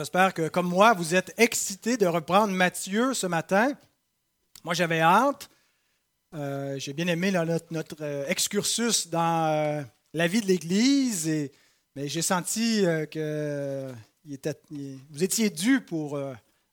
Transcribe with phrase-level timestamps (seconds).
[0.00, 3.72] J'espère que, comme moi, vous êtes excités de reprendre Matthieu ce matin.
[4.62, 5.50] Moi, j'avais hâte.
[6.36, 9.82] Euh, j'ai bien aimé notre, euh, excursus dans euh,
[10.14, 11.50] la vie de l'Église,
[11.96, 13.90] mais j'ai senti que
[15.10, 16.16] vous étiez dû pour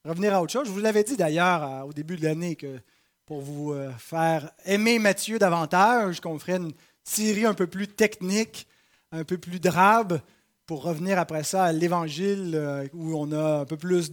[0.04, 0.68] revenir à autre chose.
[0.68, 2.78] Je vous l'avais dit d'ailleurs au début de l'année que
[3.24, 6.72] pour vous faire aimer Matthieu davantage, qu'on ferait une
[7.02, 8.68] série un peu plus technique,
[9.10, 10.20] un peu plus drabe
[10.66, 14.10] pour revenir après ça à l'Évangile euh, où on a un peu plus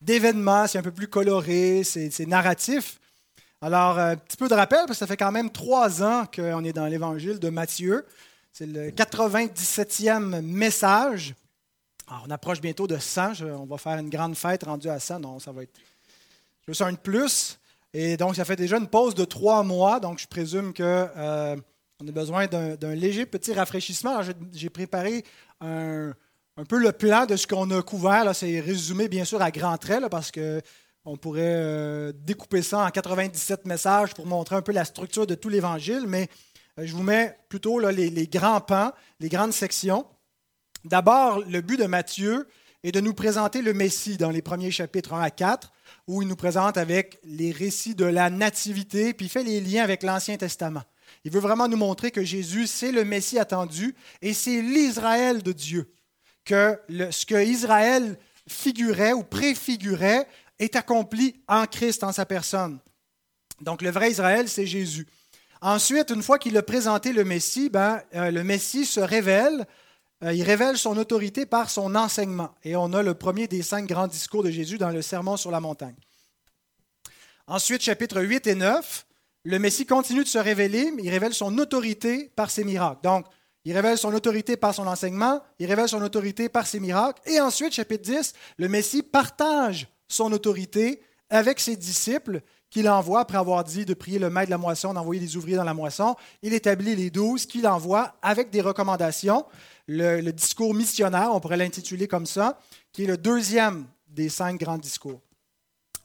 [0.00, 2.98] d'événements, c'est un peu plus coloré, c'est narratif.
[3.60, 6.64] Alors, un petit peu de rappel, parce que ça fait quand même trois ans qu'on
[6.64, 8.04] est dans l'Évangile de Matthieu.
[8.52, 11.34] C'est le 97e message.
[12.26, 13.42] on approche bientôt de 100.
[13.42, 15.20] on va faire une grande fête rendue à 100.
[15.20, 15.78] Non, ça va être
[16.66, 17.60] juste un de plus.
[17.94, 20.00] Et donc, ça fait déjà une pause de trois mois.
[20.00, 21.56] Donc, je présume qu'on euh,
[22.08, 24.20] a besoin d'un léger petit rafraîchissement.
[24.52, 25.24] J'ai préparé
[25.60, 26.14] un,
[26.68, 28.34] peu le plan de ce qu'on a couvert.
[28.34, 33.66] C'est résumé, bien sûr, à grands traits, parce qu'on pourrait euh, découper ça en 97
[33.66, 36.28] messages pour montrer un peu la structure de tout l'Évangile, mais
[36.78, 40.06] euh, je vous mets plutôt les, les, grands pans, les grandes sections.
[40.84, 42.48] D'abord, le but de Matthieu
[42.82, 45.72] est de nous présenter le Messie dans les premiers chapitres 1 à 4,
[46.08, 49.84] où il nous présente avec les récits de la Nativité, puis il fait les liens
[49.84, 50.82] avec l'Ancien Testament.
[51.24, 55.52] Il veut vraiment nous montrer que Jésus, c'est le Messie attendu et c'est l'Israël de
[55.52, 55.92] Dieu.
[56.44, 56.78] Que
[57.10, 60.26] ce que Israël figurait ou préfigurait
[60.58, 62.80] est accompli en Christ, en sa personne.
[63.60, 65.06] Donc le vrai Israël, c'est Jésus.
[65.60, 69.64] Ensuite, une fois qu'il a présenté le Messie, ben, euh, le Messie se révèle,
[70.24, 72.52] euh, il révèle son autorité par son enseignement.
[72.64, 75.52] Et on a le premier des cinq grands discours de Jésus dans le Sermon sur
[75.52, 75.94] la montagne.
[77.46, 79.06] Ensuite, chapitres 8 et 9,
[79.44, 83.00] le Messie continue de se révéler, mais il révèle son autorité par ses miracles.
[83.02, 83.26] Donc,
[83.64, 87.20] il révèle son autorité par son enseignement, il révèle son autorité par ses miracles.
[87.26, 92.40] Et ensuite, chapitre 10, le Messie partage son autorité avec ses disciples
[92.70, 95.56] qu'il envoie après avoir dit de prier le maître de la moisson, d'envoyer des ouvriers
[95.56, 96.16] dans la moisson.
[96.42, 99.44] Il établit les douze qu'il envoie avec des recommandations.
[99.86, 102.58] Le, le discours missionnaire, on pourrait l'intituler comme ça,
[102.92, 105.20] qui est le deuxième des cinq grands discours.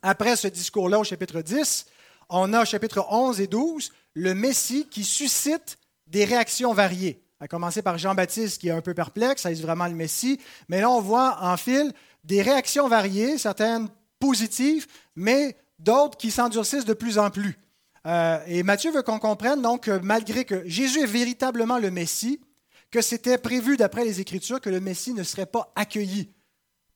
[0.01, 1.85] Après ce discours-là, au chapitre 10,
[2.29, 5.77] on a chapitre 11 et 12 le Messie qui suscite
[6.07, 7.21] des réactions variées.
[7.39, 10.39] À commencer par Jean-Baptiste qui est un peu perplexe, est vraiment le Messie?
[10.69, 11.93] Mais là, on voit en fil
[12.23, 13.89] des réactions variées, certaines
[14.19, 17.59] positives, mais d'autres qui s'endurcissent de plus en plus.
[18.07, 22.41] Euh, et Matthieu veut qu'on comprenne donc que malgré que Jésus est véritablement le Messie,
[22.89, 26.31] que c'était prévu d'après les Écritures que le Messie ne serait pas accueilli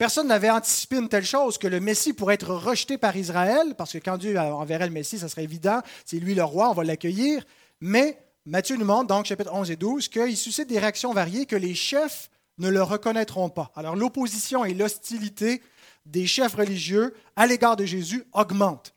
[0.02, 3.94] Personne n'avait anticipé une telle chose, que le Messie pourrait être rejeté par Israël, parce
[3.94, 6.84] que quand Dieu enverrait le Messie, ça serait évident, c'est lui le roi, on va
[6.84, 7.46] l'accueillir.
[7.82, 8.18] Mais
[8.48, 11.76] Matthieu nous montre, donc chapitre 11 et 12, qu'il suscite des réactions variées, que les
[11.76, 13.72] chefs ne le reconnaîtront pas.
[13.76, 15.62] Alors l'opposition et l'hostilité
[16.08, 18.96] des chefs religieux à l'égard de Jésus augmentent.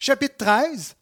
[0.00, 0.96] Chapitre 13,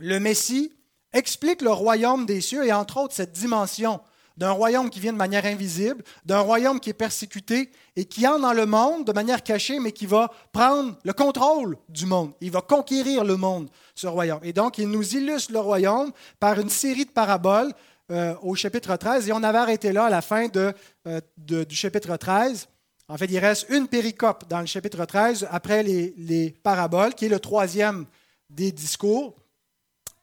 [0.00, 0.72] le Messie
[1.12, 4.00] explique le royaume des cieux et entre autres cette dimension
[4.36, 8.40] d'un royaume qui vient de manière invisible, d'un royaume qui est persécuté et qui entre
[8.40, 12.32] dans le monde de manière cachée, mais qui va prendre le contrôle du monde.
[12.40, 14.40] Il va conquérir le monde, ce royaume.
[14.42, 17.72] Et donc, il nous illustre le royaume par une série de paraboles
[18.10, 19.28] euh, au chapitre 13.
[19.28, 22.68] Et on avait arrêté là à la fin euh, du chapitre 13.
[23.08, 27.30] En fait, il reste une péricope dans le chapitre 13 après les paraboles, qui est
[27.30, 28.04] le troisième
[28.50, 29.34] des discours.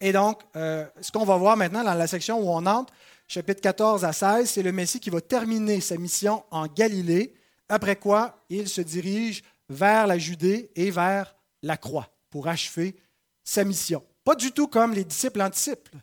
[0.03, 2.93] Et donc, euh, ce qu'on va voir maintenant dans la section où on entre,
[3.25, 7.33] chapitre 14 à 16, c'est le Messie qui va terminer sa mission en Galilée,
[7.69, 12.97] après quoi il se dirige vers la Judée et vers la croix pour achever
[13.45, 14.03] sa mission.
[14.25, 15.95] Pas du tout comme les disciples anticipent.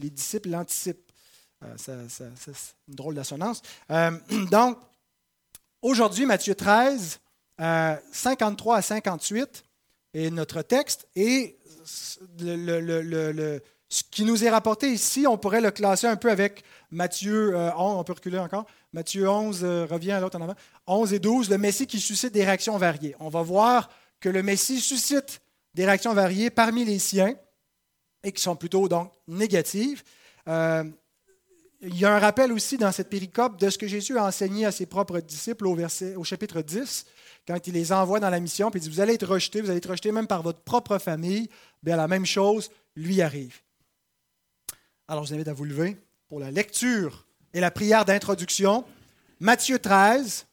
[0.00, 1.10] Les disciples l'anticipent.
[1.64, 3.62] Euh, c'est une drôle d'assonance.
[3.90, 4.10] Euh,
[4.50, 4.78] donc,
[5.80, 7.20] aujourd'hui, Matthieu 13,
[8.12, 9.64] 53 euh, à 58
[10.24, 11.58] est notre texte et
[12.40, 17.54] le ce qui nous est rapporté ici, on pourrait le classer un peu avec Matthieu
[17.54, 18.66] 11, euh, on peut reculer encore.
[18.92, 20.56] Matthieu 11 euh, revient à l'autre en avant.
[20.86, 23.14] 11 et 12, le Messie qui suscite des réactions variées.
[23.20, 23.88] On va voir
[24.18, 25.40] que le Messie suscite
[25.74, 27.34] des réactions variées parmi les siens
[28.24, 30.02] et qui sont plutôt donc négatives.
[30.48, 30.84] Euh,
[31.86, 34.66] il y a un rappel aussi dans cette péricope de ce que Jésus a enseigné
[34.66, 37.06] à ses propres disciples au, chapitre 10,
[37.46, 39.70] quand il les envoie dans la mission, puis il dit, vous allez être rejetés, vous
[39.70, 41.48] allez être rejetés même par votre propre famille.
[41.84, 43.60] Bien, la même chose lui arrive.
[45.06, 45.96] Alors, je vous invite à vous lever
[46.28, 47.24] pour la lecture
[47.54, 48.84] et la prière d'introduction.
[49.38, 50.46] Matthieu 13,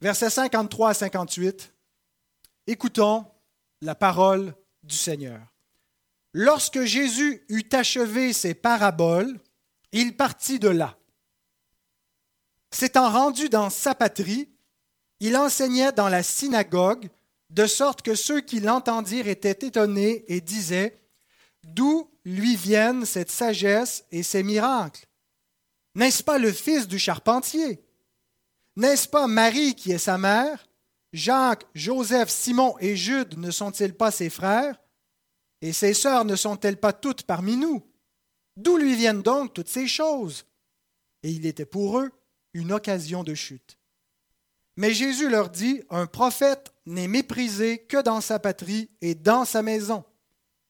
[0.00, 1.74] versets 53 à 58.
[2.66, 3.26] Écoutons
[3.82, 5.40] la parole du Seigneur.
[6.32, 9.38] Lorsque Jésus eut achevé ses paraboles,
[9.92, 10.98] il partit de là.
[12.70, 14.48] S'étant rendu dans sa patrie,
[15.20, 17.08] il enseignait dans la synagogue,
[17.50, 21.00] de sorte que ceux qui l'entendirent étaient étonnés et disaient,
[21.64, 25.06] D'où lui viennent cette sagesse et ces miracles?
[25.94, 27.82] N'est-ce pas le fils du charpentier?
[28.76, 30.68] N'est-ce pas Marie qui est sa mère?
[31.12, 34.78] Jacques, Joseph, Simon et Jude ne sont-ils pas ses frères?
[35.60, 37.84] Et ses sœurs ne sont-elles pas toutes parmi nous?
[38.58, 40.44] D'où lui viennent donc toutes ces choses?
[41.22, 42.10] Et il était pour eux
[42.54, 43.78] une occasion de chute.
[44.76, 49.62] Mais Jésus leur dit, Un prophète n'est méprisé que dans sa patrie et dans sa
[49.62, 50.04] maison.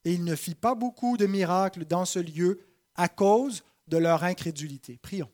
[0.05, 2.61] Et il ne fit pas beaucoup de miracles dans ce lieu
[2.94, 4.99] à cause de leur incrédulité.
[5.00, 5.31] Prions.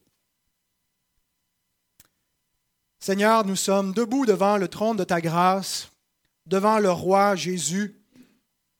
[3.00, 5.90] Seigneur, nous sommes debout devant le trône de ta grâce,
[6.46, 8.00] devant le roi Jésus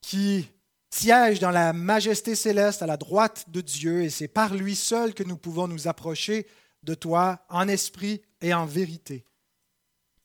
[0.00, 0.48] qui
[0.94, 5.12] siège dans la majesté céleste à la droite de Dieu, et c'est par lui seul
[5.12, 6.46] que nous pouvons nous approcher
[6.84, 9.24] de toi en esprit et en vérité.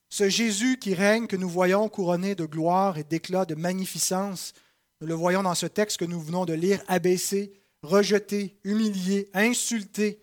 [0.10, 4.54] Ce Jésus qui règne, que nous voyons couronné de gloire et d'éclat, de magnificence,
[5.02, 10.22] nous le voyons dans ce texte que nous venons de lire, abaissé, rejeté, humilié, insulté.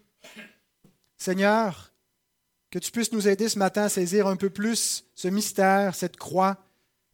[1.16, 1.92] Seigneur,
[2.70, 6.16] que tu puisses nous aider ce matin à saisir un peu plus ce mystère, cette
[6.16, 6.58] croix,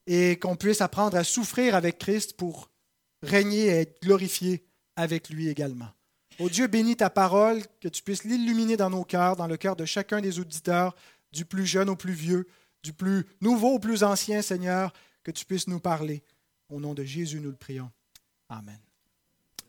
[0.06, 2.71] et qu'on puisse apprendre à souffrir avec Christ pour
[3.22, 4.64] régner et être glorifié
[4.96, 5.88] avec lui également.
[6.38, 9.76] Ô Dieu, bénis ta parole, que tu puisses l'illuminer dans nos cœurs, dans le cœur
[9.76, 10.94] de chacun des auditeurs,
[11.30, 12.48] du plus jeune au plus vieux,
[12.82, 14.92] du plus nouveau au plus ancien, Seigneur,
[15.22, 16.22] que tu puisses nous parler.
[16.68, 17.90] Au nom de Jésus, nous le prions.
[18.48, 18.78] Amen.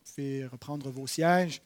[0.05, 1.61] Vous pouvez reprendre vos sièges.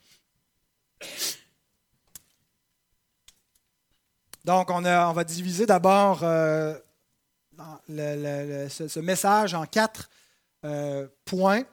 [4.44, 6.74] Donc, on, va diviser d'abord euh,
[7.90, 10.10] ce, message en quatre
[10.64, 11.64] euh, points.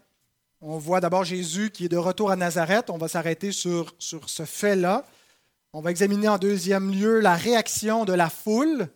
[0.66, 2.88] On voit d'abord Jésus qui est de retour à Nazareth.
[2.88, 5.04] On va s'arrêter sur, ce fait-là.
[5.74, 8.88] On va examiner en deuxième lieu la réaction de la foule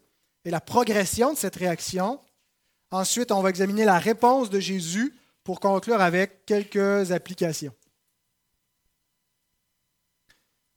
[0.46, 2.20] et la progression de cette réaction.
[2.90, 7.74] Ensuite, on va examiner la réponse de Jésus pour conclure avec quelques applications.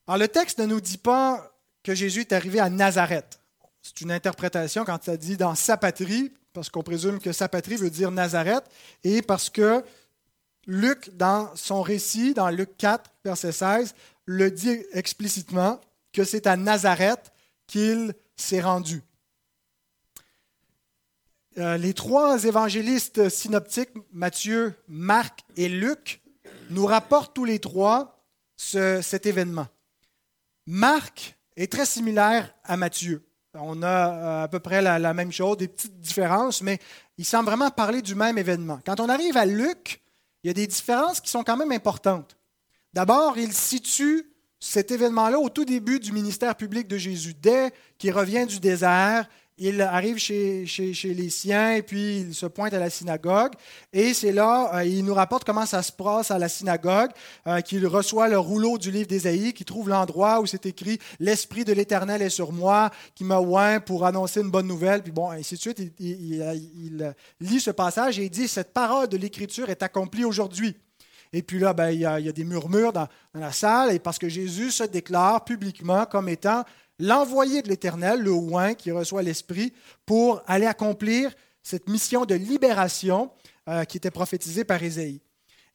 [0.07, 3.39] Alors, le texte ne nous dit pas que Jésus est arrivé à Nazareth.
[3.81, 7.77] C'est une interprétation quand il dit dans sa patrie, parce qu'on présume que sa patrie
[7.77, 8.65] veut dire Nazareth,
[9.05, 9.85] et parce que
[10.67, 15.79] Luc, dans son récit, dans Luc 4, verset 16, le dit explicitement
[16.13, 17.31] que c'est à Nazareth
[17.67, 19.01] qu'il s'est rendu.
[21.57, 26.21] Euh, les trois évangélistes synoptiques, Matthieu, Marc et Luc,
[26.69, 28.17] nous rapportent tous les trois
[28.55, 29.67] cet événement.
[30.67, 33.25] Marc est très similaire à Matthieu.
[33.53, 36.79] On a euh, à peu près la, même chose, des petites différences, mais
[37.17, 38.79] il semble vraiment parler du même événement.
[38.85, 40.00] Quand on arrive à Luc,
[40.43, 42.37] il y a des différences qui sont quand même importantes.
[42.93, 47.33] D'abord, il situe cet événement-là au tout début du ministère public de Jésus.
[47.33, 49.27] Dès qu'il revient du désert,
[49.63, 50.65] il arrive chez,
[51.03, 53.51] les siens et puis il se pointe à la synagogue.
[53.93, 57.11] Et c'est là, euh, il nous rapporte comment ça se passe à la synagogue,
[57.45, 61.63] euh, qu'il reçoit le rouleau du livre d'Ésaïe, qu'il trouve l'endroit où c'est écrit L'Esprit
[61.63, 65.03] de l'Éternel est sur moi, qui m'a oint pour annoncer une bonne nouvelle.
[65.03, 69.17] Puis bon, ainsi de suite, il, lit ce passage et il dit Cette parole de
[69.17, 70.75] l'Écriture est accomplie aujourd'hui.
[71.33, 74.17] Et puis là, ben, il, y a, des murmures dans, dans, la salle, et parce
[74.17, 76.65] que Jésus se déclare publiquement comme étant
[77.01, 79.73] l'envoyé de l'Éternel, le oin qui reçoit l'Esprit,
[80.05, 81.33] pour aller accomplir
[81.63, 83.31] cette mission de libération
[83.67, 85.19] euh, qui était prophétisée par Ésaïe.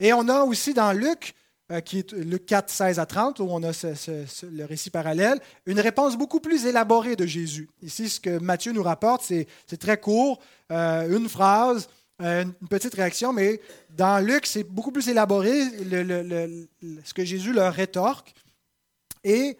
[0.01, 1.35] Et on a aussi dans Luc,
[1.73, 5.81] euh, qui est Luc 4, 16 à 30, où on a le récit parallèle, une
[5.81, 7.69] réponse beaucoup plus élaborée de Jésus.
[7.83, 10.39] Ici, ce que Matthieu nous rapporte, c'est très court,
[10.71, 15.61] euh, une phrase, une petite réaction, mais dans Luc, c'est beaucoup plus élaboré,
[17.05, 18.33] ce que Jésus leur rétorque.
[19.23, 19.59] Et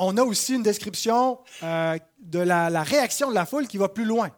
[0.00, 4.06] on a aussi une description euh, de la, réaction de la foule qui va plus
[4.06, 4.30] loin.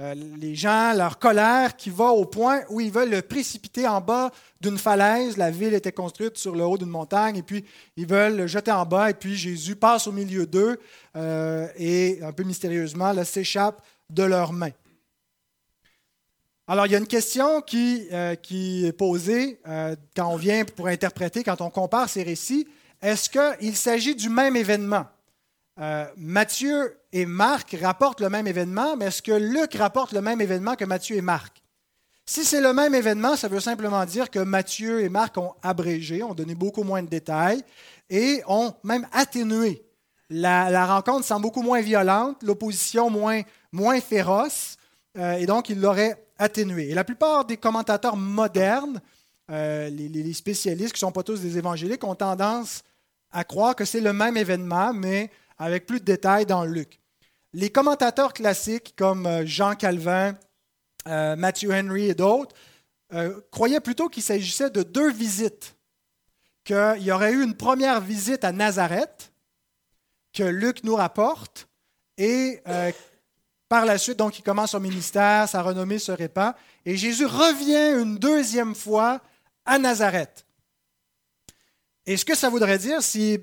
[0.00, 4.00] Euh, les gens, leur colère qui va au point où ils veulent le précipiter en
[4.00, 4.30] bas
[4.60, 5.36] d'une falaise.
[5.36, 7.64] La ville était construite sur le haut d'une montagne et puis
[7.96, 10.80] ils veulent le jeter en bas et puis Jésus passe au milieu d'eux
[11.16, 14.72] euh, et un peu mystérieusement s'échappe de leurs mains.
[16.66, 18.08] Alors, il y a une question qui,
[18.42, 19.60] qui est posée
[20.16, 22.66] quand on vient pour interpréter, quand on compare ces récits
[23.04, 25.04] est-ce qu'il s'agit du même événement?
[25.78, 30.40] Euh, Matthieu et Marc rapportent le même événement, mais est-ce que Luc rapporte le même
[30.40, 31.62] événement que Matthieu et Marc?
[32.24, 36.22] Si c'est le même événement, ça veut simplement dire que Matthieu et Marc ont abrégé,
[36.22, 37.62] ont donné beaucoup moins de détails
[38.08, 39.84] et ont même atténué.
[40.30, 44.78] La, rencontre semble beaucoup moins violente, l'opposition moins, féroce,
[45.18, 46.88] euh, et donc ils l'auraient atténué.
[46.88, 49.02] Et la plupart des commentateurs modernes,
[49.50, 52.82] euh, les, spécialistes, qui ne sont pas tous des évangéliques, ont tendance
[53.34, 57.00] à croire que c'est le même événement, mais avec plus de détails dans Luc.
[57.52, 60.36] les commentateurs classiques comme euh, Jean Calvin,
[61.06, 62.54] euh, Matthew Henry et d'autres
[63.12, 65.76] euh, croyaient plutôt qu'il s'agissait de deux visites.
[66.64, 69.32] Qu'il y aurait eu une première visite à Nazareth,
[70.32, 71.68] que Luc nous rapporte,
[72.16, 72.62] et
[73.68, 76.54] par la suite, donc, il commence son ministère, sa renommée se répand,
[76.86, 79.20] et Jésus revient une deuxième fois
[79.66, 80.46] à Nazareth.
[82.06, 83.38] Et ce que ça voudrait dire, si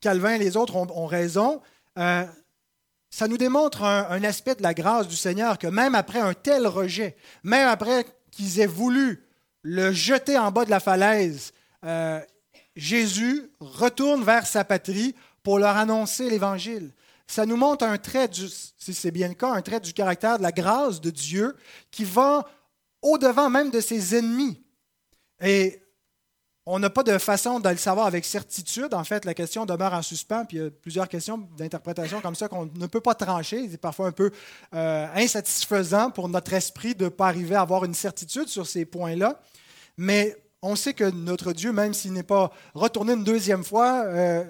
[0.00, 1.60] Calvin et les autres ont, raison,
[1.96, 6.66] ça nous démontre un, aspect de la grâce du Seigneur que même après un tel
[6.66, 9.24] rejet, même après qu'ils aient voulu
[9.62, 11.52] le jeter en bas de la falaise,
[11.84, 12.20] euh,
[12.76, 16.92] Jésus retourne vers sa patrie pour leur annoncer l'Évangile.
[17.26, 20.38] Ça nous montre un trait, du, si c'est bien le cas, un trait du caractère
[20.38, 21.56] de la grâce de Dieu
[21.90, 22.46] qui va
[23.02, 24.62] au-devant même de ses ennemis.
[25.40, 25.80] Et
[26.68, 28.92] on n'a pas de façon de le savoir avec certitude.
[28.92, 32.34] En fait, la question demeure en suspens, puis il y a plusieurs questions d'interprétation comme
[32.34, 33.68] ça qu'on ne peut pas trancher.
[33.70, 34.32] C'est parfois un peu
[34.74, 38.84] euh, insatisfaisant pour notre esprit de ne pas arriver à avoir une certitude sur ces
[38.84, 39.40] points-là.
[39.96, 44.44] Mais on sait que notre Dieu, même s'il n'est pas retourné une deuxième fois, euh,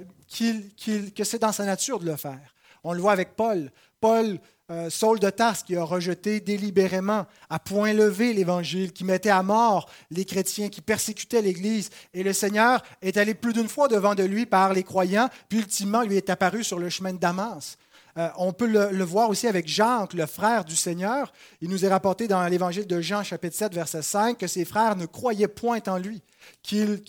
[1.14, 2.54] que c'est dans sa nature de le faire.
[2.82, 3.70] On le voit avec Paul.
[4.00, 4.38] Paul
[4.70, 9.42] euh, Saul de Tarse qui a rejeté délibérément, à point levé l'Évangile, qui mettait à
[9.42, 11.90] mort les chrétiens, qui persécutait l'Église.
[12.14, 15.58] Et le Seigneur est allé plus d'une fois devant de lui par les croyants, puis
[15.58, 17.78] ultimement lui est apparu sur le chemin de Damas.
[18.18, 21.32] Euh, on peut le, voir aussi avec Jean, le frère du Seigneur.
[21.60, 24.96] Il nous est rapporté dans l'Évangile de Jean, chapitre 7, verset 5, que ses frères
[24.96, 26.22] ne croyaient point en lui
[26.62, 27.00] qu'il,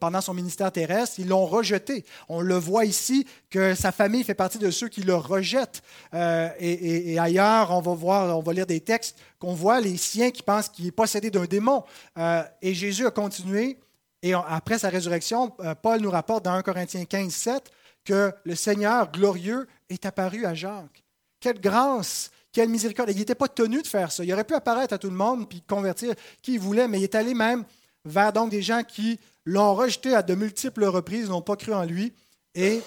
[0.00, 2.04] pendant son ministère terrestre, ils l'ont rejeté.
[2.28, 5.82] On le voit ici que sa famille fait partie de ceux qui le rejettent.
[6.14, 10.30] Euh, et, ailleurs, on va voir, on va lire des textes qu'on voit les siens
[10.30, 11.84] qui pensent qu'il est possédé d'un démon.
[12.18, 13.78] Euh, et Jésus a continué.
[14.22, 17.70] Et après sa résurrection, euh, Paul nous rapporte dans 1 Corinthiens 15, 7
[18.06, 21.04] que le Seigneur glorieux est apparu à Jacques.
[21.40, 23.10] Quelle grâce quelle miséricorde.
[23.10, 24.24] il n'était pas tenu de faire ça.
[24.24, 27.04] Il aurait pu apparaître à tout le monde puis convertir qui il voulait, mais il
[27.04, 27.66] est allé même
[28.06, 32.14] vers des gens qui l'ont rejeté à de multiples reprises, n'ont pas cru en lui,
[32.54, 32.80] et,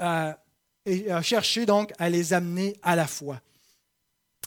[0.00, 0.32] euh,
[1.10, 3.40] a cherché donc à les amener à la foi.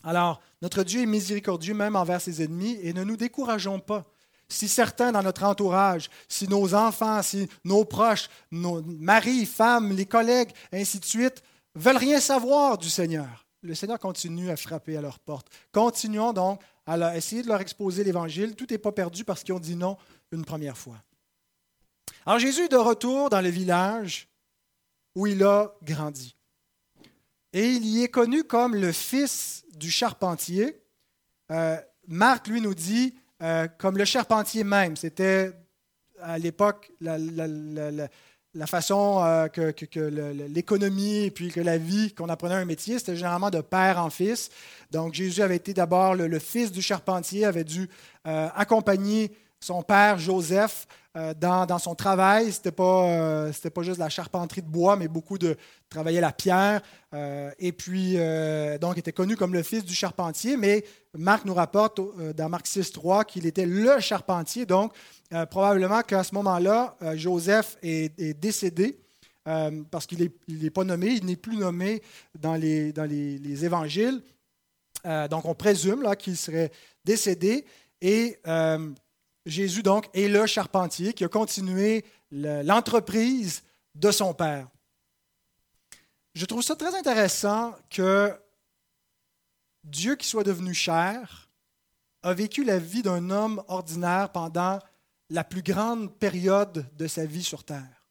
[0.01, 4.05] Alors, notre Dieu est miséricordieux même envers ses ennemis, et ne nous décourageons pas.
[4.51, 10.05] Si certains dans notre entourage, si nos enfants, si nos proches, nos maris, femmes, les
[10.05, 11.41] collègues, ainsi de suite,
[11.75, 15.47] veulent rien savoir du Seigneur, le Seigneur continue à frapper à leur porte.
[15.71, 18.55] Continuons donc à essayer de leur exposer l'Évangile.
[18.55, 19.97] Tout n'est pas perdu parce qu'ils ont dit non
[20.31, 20.97] une première fois.
[22.25, 24.27] Alors Jésus est de retour dans le village
[25.15, 26.35] où il a grandi.
[27.53, 30.81] Et il y est connu comme le fils du charpentier.
[31.51, 31.77] Euh,
[32.07, 34.95] Marc, lui, nous dit euh, comme le charpentier même.
[34.95, 35.51] C'était
[36.21, 37.17] à l'époque la,
[38.67, 39.99] façon euh, que,
[40.47, 44.09] l'économie et puis que la vie, qu'on apprenait un métier, c'était généralement de père en
[44.09, 44.49] fils.
[44.91, 47.89] Donc Jésus avait été d'abord le, fils du charpentier, avait dû
[48.27, 49.31] euh, accompagner
[49.61, 52.51] son père Joseph euh, dans, son travail.
[52.51, 55.55] Ce n'était pas, pas juste la charpenterie de bois, mais beaucoup de
[55.89, 56.81] travailler la pierre.
[57.59, 58.17] et puis,
[58.79, 60.57] donc, était connu comme le fils du charpentier.
[60.57, 60.83] Mais
[61.17, 61.99] Marc nous rapporte
[62.35, 64.65] dans Marc 6, 3 qu'il était le charpentier.
[64.65, 64.93] Donc,
[65.33, 68.99] euh, probablement qu'à ce moment-là, euh, Joseph est, décédé
[69.47, 72.01] euh, parce qu'il n'est pas nommé, il n'est plus nommé
[72.37, 74.21] dans les, dans les, évangiles.
[75.29, 76.71] donc on présume qu'il serait
[77.05, 77.65] décédé.
[78.01, 78.39] Et
[79.45, 83.63] Jésus, donc, est le charpentier qui a continué l'entreprise
[83.95, 84.67] de son père.
[86.33, 88.33] Je trouve ça très intéressant que
[89.83, 91.49] Dieu qui soit devenu chair
[92.23, 94.79] a vécu la vie d'un homme ordinaire pendant
[95.29, 98.05] la plus grande période de sa vie sur terre.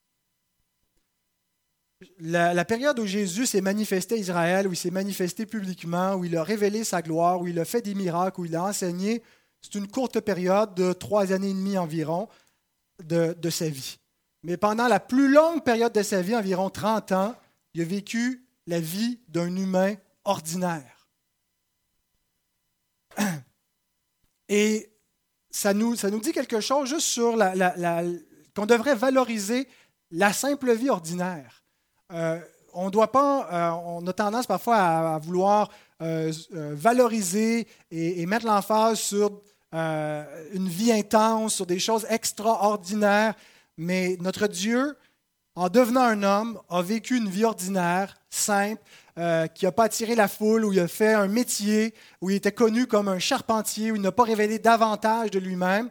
[2.18, 6.34] La, période où Jésus s'est manifesté à Israël, où il s'est manifesté publiquement, où il
[6.36, 9.22] a révélé sa gloire, où il a fait des miracles, où il a enseigné,
[9.62, 12.28] c'est une courte période de trois années et demie environ
[13.02, 13.98] de, sa vie.
[14.42, 17.34] Mais pendant la plus longue période de sa vie, environ 30 ans,
[17.74, 21.08] il a vécu la vie d'un humain ordinaire.
[24.48, 24.90] Et
[25.50, 28.02] ça nous, ça nous dit quelque chose juste sur la,
[28.54, 29.68] qu'on devrait valoriser
[30.10, 31.62] la simple vie ordinaire.
[32.12, 32.40] Euh,
[32.72, 35.70] on doit pas, euh, on a tendance parfois à, vouloir
[36.02, 43.34] euh, valoriser et, mettre l'emphase sur une vie intense, sur des choses extraordinaires,
[43.76, 44.96] mais notre Dieu,
[45.54, 48.80] en devenant un homme, a vécu une vie ordinaire, simple,
[49.18, 52.36] euh, qui n'a pas attiré la foule, où il a fait un métier, où il
[52.36, 55.90] était connu comme un charpentier, où il n'a pas révélé davantage de lui-même.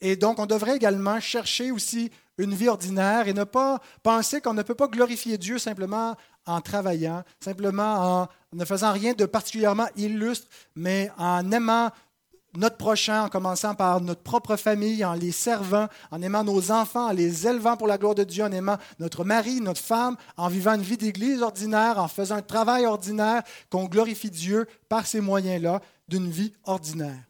[0.00, 4.54] Et donc, on devrait également chercher aussi une vie ordinaire et ne pas penser qu'on
[4.54, 9.88] ne peut pas glorifier Dieu simplement en travaillant, simplement en ne faisant rien de particulièrement
[9.96, 11.90] illustre, mais en aimant
[12.54, 17.08] notre prochain, en commençant par notre propre famille, en les servant, en aimant nos enfants,
[17.08, 20.48] en les élevant pour la gloire de Dieu, en aimant notre mari, notre femme, en
[20.48, 25.20] vivant une vie d'église ordinaire, en faisant un travail ordinaire, qu'on glorifie Dieu par ces
[25.20, 27.22] moyens-là d'une vie ordinaire.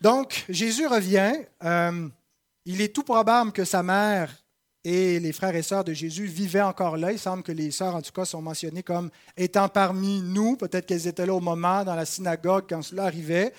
[0.00, 1.34] Donc, Jésus revient.
[1.64, 2.08] Euh,
[2.64, 4.30] il est tout probable que sa mère
[4.84, 7.12] et les frères et sœurs de Jésus vivaient encore là.
[7.12, 10.56] Il semble que les sœurs, en tout cas, sont mentionnées comme étant parmi nous.
[10.56, 13.52] Peut-être qu'elles étaient là au moment, dans la synagogue, quand cela arrivait.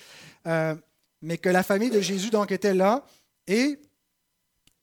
[0.47, 0.75] Euh,
[1.21, 3.05] mais que la famille de Jésus, donc, était là.
[3.47, 3.79] Et,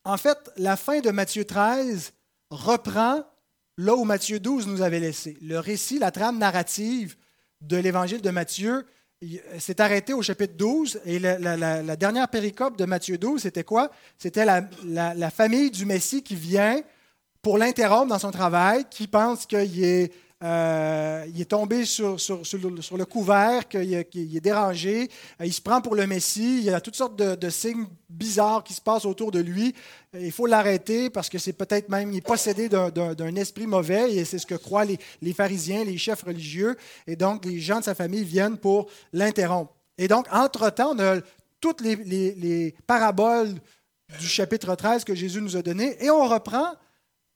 [0.05, 2.13] en fait, la fin de Matthieu 13
[2.51, 3.25] reprend
[3.79, 5.37] là où Matthieu 12 nous avait laissé.
[5.41, 7.17] Le récit, la trame narrative
[7.61, 8.87] de l'évangile de Matthieu
[9.59, 13.91] s'est arrêté au chapitre 12 et la, dernière péricope de Matthieu 12, c'était quoi?
[14.19, 16.81] C'était la, famille du Messie qui vient
[17.43, 20.13] pour l'interrompre dans son travail, qui pense qu'il est
[20.45, 25.09] euh, il est tombé sur, le, couvert, qu'il est dérangé,
[25.43, 28.75] il se prend pour le Messie, il y a toutes sortes de, signes bizarres qui
[28.75, 29.75] se passent autour de lui.
[30.13, 34.27] Il faut l'arrêter parce que c'est peut-être même, il est possédé d'un esprit mauvais, et
[34.27, 36.77] c'est ce que croient les, pharisiens, les chefs religieux,
[37.07, 39.73] et donc les gens de sa famille viennent pour l'interrompre.
[39.97, 41.21] Et donc, entre-temps, on a
[41.63, 43.55] toutes les, paraboles
[44.21, 46.75] du chapitre 13 que Jésus nous a données, et on reprend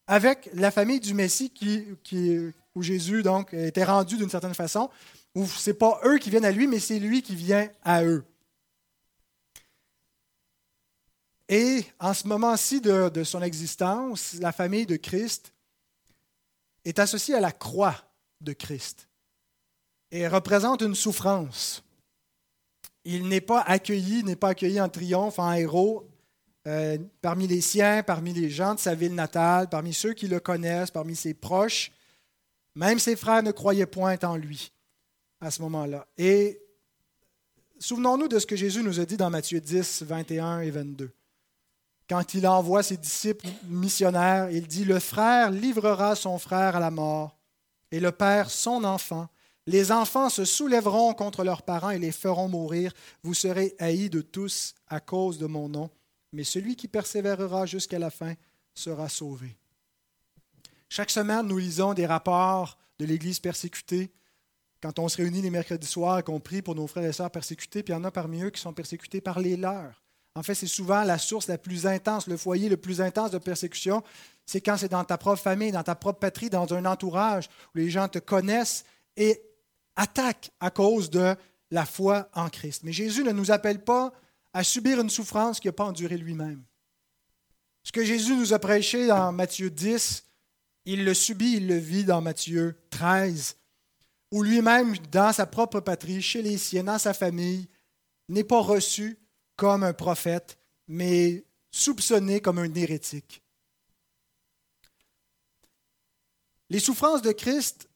[0.06, 4.90] avec la famille du Messie qui, qui, où Jésus donc était rendu d'une certaine façon,
[5.34, 8.04] où ce n'est pas eux qui viennent à lui, mais c'est lui qui vient à
[8.04, 8.24] eux.
[11.48, 15.52] Et en ce moment-ci de, son existence, la famille de Christ
[16.84, 17.96] est associée à la croix
[18.40, 19.08] de Christ
[20.12, 21.82] et représente une souffrance.
[23.04, 26.08] Il n'est pas accueilli, n'est pas accueilli en triomphe, en héros,
[26.68, 30.38] euh, parmi les siens, parmi les gens de sa ville natale, parmi ceux qui le
[30.38, 31.90] connaissent, parmi ses proches.
[32.74, 34.72] Même ses frères ne croyaient point en lui
[35.40, 36.06] à ce moment-là.
[36.18, 36.60] Et
[37.78, 41.10] souvenons-nous de ce que Jésus nous a dit dans Matthieu 10, 21 et 22.
[42.08, 46.90] Quand il envoie ses disciples missionnaires, il dit, Le frère livrera son frère à la
[46.90, 47.38] mort
[47.92, 49.28] et le père son enfant.
[49.66, 52.92] Les enfants se soulèveront contre leurs parents et les feront mourir.
[53.22, 55.90] Vous serez haïs de tous à cause de mon nom,
[56.32, 58.34] mais celui qui persévérera jusqu'à la fin
[58.74, 59.59] sera sauvé.
[60.92, 64.10] Chaque semaine, nous lisons des rapports de l'Église persécutée.
[64.82, 67.30] Quand on se réunit les mercredis soirs et qu'on prie pour nos frères et sœurs
[67.30, 70.02] persécutés, puis il y en a parmi eux qui sont persécutés par les leurs.
[70.34, 73.38] En fait, c'est souvent la source la plus intense, le foyer le plus intense de
[73.38, 74.02] persécution.
[74.46, 77.78] C'est quand c'est dans ta propre famille, dans ta propre patrie, dans un entourage où
[77.78, 78.84] les gens te connaissent
[79.16, 79.40] et
[79.94, 81.36] attaquent à cause de
[81.70, 82.82] la foi en Christ.
[82.82, 84.12] Mais Jésus ne nous appelle pas
[84.52, 86.64] à subir une souffrance qu'il n'a pas endurée lui-même.
[87.84, 90.24] Ce que Jésus nous a prêché dans Matthieu 10,
[90.84, 93.56] il le subit, il le vit dans Matthieu 13,
[94.32, 97.68] où lui-même, dans sa propre patrie, chez les siens, dans sa famille,
[98.28, 99.18] n'est pas reçu
[99.56, 103.42] comme un prophète, mais soupçonné comme un hérétique.
[106.70, 107.88] Les souffrances de Christ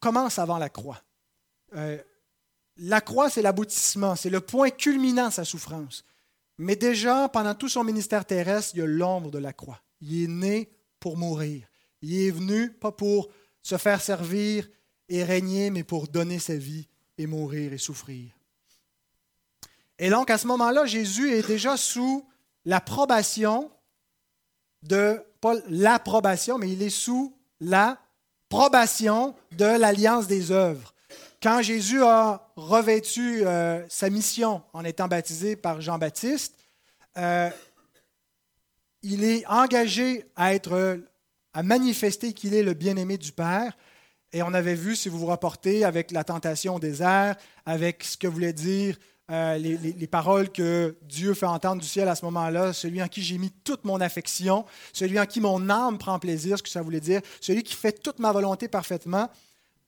[0.00, 1.02] commencent avant la croix.
[1.74, 2.00] Euh,
[2.76, 6.04] la croix, c'est l'aboutissement, c'est le point culminant de sa souffrance.
[6.58, 9.82] Mais déjà, pendant tout son ministère terrestre, il y a l'ombre de la croix.
[10.00, 11.66] Il est né pour mourir.
[12.02, 13.28] Il est venu pas pour
[13.62, 14.68] se faire servir
[15.08, 16.88] et régner, mais pour donner sa vie
[17.18, 18.30] et mourir et souffrir.
[19.98, 22.26] Et donc, à ce moment-là, Jésus est déjà sous
[22.64, 23.70] l'approbation
[24.82, 27.98] de, pas l'approbation, mais il est sous la
[28.48, 30.92] probation de l'alliance des œuvres.
[31.42, 36.54] Quand Jésus a revêtu euh, sa mission en étant baptisé par Jean-Baptiste,
[37.16, 37.50] euh,
[39.02, 41.00] il est engagé à être
[41.54, 43.76] à manifester qu'il est le bien-aimé du Père.
[44.32, 47.36] Et on avait vu, si vous vous rapportez, avec la tentation au désert,
[47.66, 48.96] avec ce que voulait dire
[49.30, 53.22] euh, les, paroles que Dieu fait entendre du ciel à ce moment-là, celui en qui
[53.22, 56.82] j'ai mis toute mon affection, celui en qui mon âme prend plaisir, ce que ça
[56.82, 59.30] voulait dire, celui qui fait toute ma volonté parfaitement.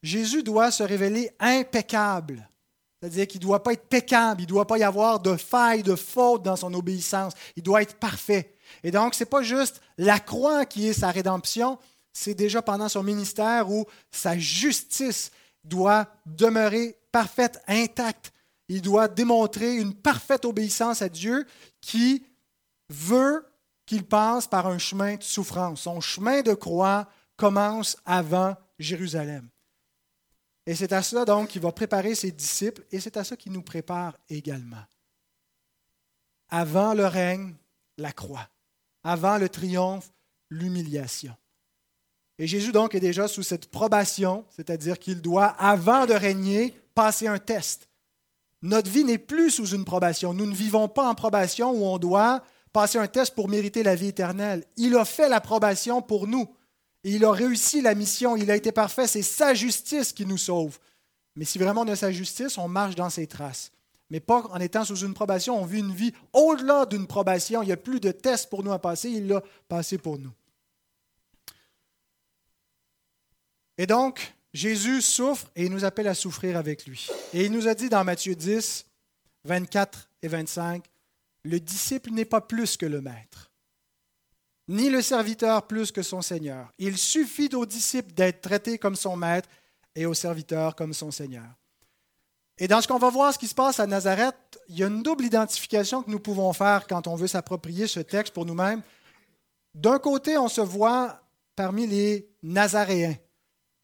[0.01, 2.49] Jésus doit se révéler impeccable.
[2.99, 5.83] C'est-à-dire qu'il ne doit pas être peccable, il ne doit pas y avoir de faille,
[5.83, 7.33] de faute dans son obéissance.
[7.55, 8.54] Il doit être parfait.
[8.83, 11.79] Et donc, ce n'est pas juste la croix qui est sa rédemption,
[12.13, 15.31] c'est déjà pendant son ministère où sa justice
[15.63, 18.31] doit demeurer parfaite, intacte.
[18.67, 21.45] Il doit démontrer une parfaite obéissance à Dieu
[21.81, 22.25] qui
[22.89, 23.45] veut
[23.85, 25.81] qu'il passe par un chemin de souffrance.
[25.81, 29.49] Son chemin de croix commence avant Jérusalem.
[30.65, 33.51] Et c'est à ça donc qu'il va préparer ses disciples et c'est à ça qu'il
[33.51, 34.83] nous prépare également.
[36.49, 37.55] Avant le règne,
[37.97, 38.49] la croix.
[39.05, 40.11] Avant le triomphe,
[40.49, 41.33] l'humiliation.
[42.37, 47.27] Et Jésus donc est déjà sous cette probation, c'est-à-dire qu'il doit, avant de régner, passer
[47.27, 47.87] un test.
[48.61, 50.33] Notre vie n'est plus sous une probation.
[50.33, 53.95] Nous ne vivons pas en probation où on doit passer un test pour mériter la
[53.95, 54.65] vie éternelle.
[54.75, 56.47] Il a fait la probation pour nous.
[57.03, 58.35] Et il a réussi la mission.
[58.35, 59.07] Il a été parfait.
[59.07, 60.79] C'est sa justice qui nous sauve.
[61.35, 63.71] Mais si vraiment on a sa justice, on marche dans ses traces.
[64.09, 65.59] Mais pas en étant sous une probation.
[65.59, 67.63] On vit une vie au-delà d'une probation.
[67.63, 69.09] Il n'y a plus de tests pour nous à passer.
[69.09, 70.31] Il l'a passé pour nous.
[73.77, 77.07] Et donc, Jésus souffre et il nous appelle à souffrir avec lui.
[77.33, 78.85] Et il nous a dit dans Matthieu 10,
[79.43, 80.85] 24 et 25,
[81.43, 83.51] Le disciple n'est pas plus que le maître,
[84.69, 86.71] ni le serviteur plus que son Seigneur.
[86.77, 89.49] Il suffit au disciple d'être traité comme son maître
[89.93, 91.49] et au serviteur comme son Seigneur.
[92.57, 94.35] Et dans ce qu'on va voir, ce qui se passe à Nazareth,
[94.69, 97.99] il y a une double identification que nous pouvons faire quand on veut s'approprier ce
[97.99, 98.81] texte pour nous-mêmes.
[99.73, 101.21] D'un côté, on se voit
[101.55, 103.15] parmi les Nazaréens,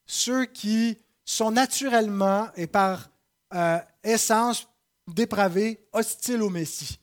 [0.05, 3.09] ceux qui sont naturellement et par
[3.53, 4.67] euh, essence
[5.07, 6.99] dépravés, hostiles au Messie.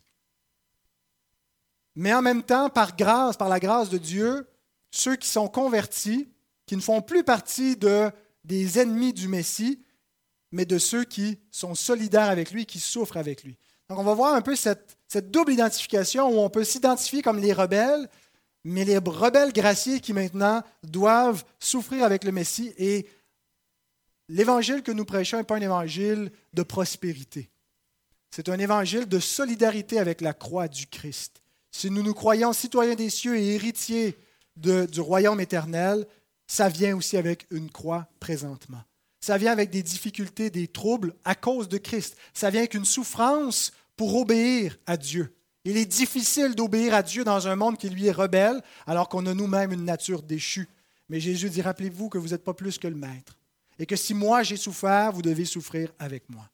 [1.94, 4.48] Mais en même temps, par grâce, par la grâce de Dieu,
[4.90, 6.32] ceux qui sont convertis,
[6.64, 8.10] qui ne font plus partie de,
[8.44, 9.82] des ennemis du Messie,
[10.52, 13.56] mais de ceux qui sont solidaires avec lui, qui souffrent avec lui.
[13.88, 14.96] Donc on va voir un peu cette,
[15.30, 18.08] double identification où on peut s'identifier comme les rebelles,
[18.64, 22.74] mais les rebelles graciés qui maintenant doivent souffrir avec le Messie.
[22.76, 23.06] Et
[24.28, 27.50] l'évangile que nous prêchons n'est pas un évangile de prospérité.
[28.30, 31.42] C'est un évangile de solidarité avec la croix du Christ.
[31.70, 34.18] Si nous nous croyons citoyens des cieux et héritiers
[34.56, 36.06] du royaume éternel,
[36.46, 38.82] ça vient aussi avec une croix présentement.
[39.20, 42.16] Ça vient avec des difficultés, des troubles à cause de Christ.
[42.32, 45.34] Ça vient avec une souffrance pour obéir à Dieu.
[45.64, 49.26] Il est difficile d'obéir à Dieu dans un monde qui lui est rebelle, alors qu'on
[49.26, 50.68] a nous-mêmes une nature déchue.
[51.08, 53.36] Mais Jésus dit, rappelez-vous que vous n'êtes pas plus que le Maître.
[53.78, 56.48] Et que si moi j'ai souffert, vous devez souffrir avec moi.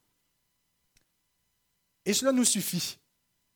[2.06, 2.98] Et cela nous suffit.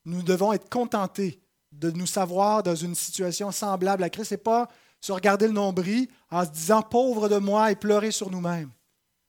[0.04, 1.40] Nous devons être contentés
[1.72, 4.32] de nous savoir dans une situation semblable à Christ.
[4.32, 4.68] N'est pas
[5.00, 8.70] se regarder le nombril en se disant pauvre de moi et pleurer sur nous-mêmes.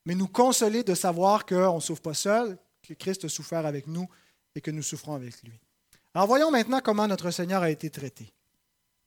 [0.09, 3.85] Mais nous consoler de savoir qu'on ne souffre pas seul, que Christ a souffert avec
[3.85, 4.09] nous
[4.55, 5.53] et que nous souffrons avec lui.
[6.15, 8.33] Alors voyons maintenant comment notre Seigneur a été traité.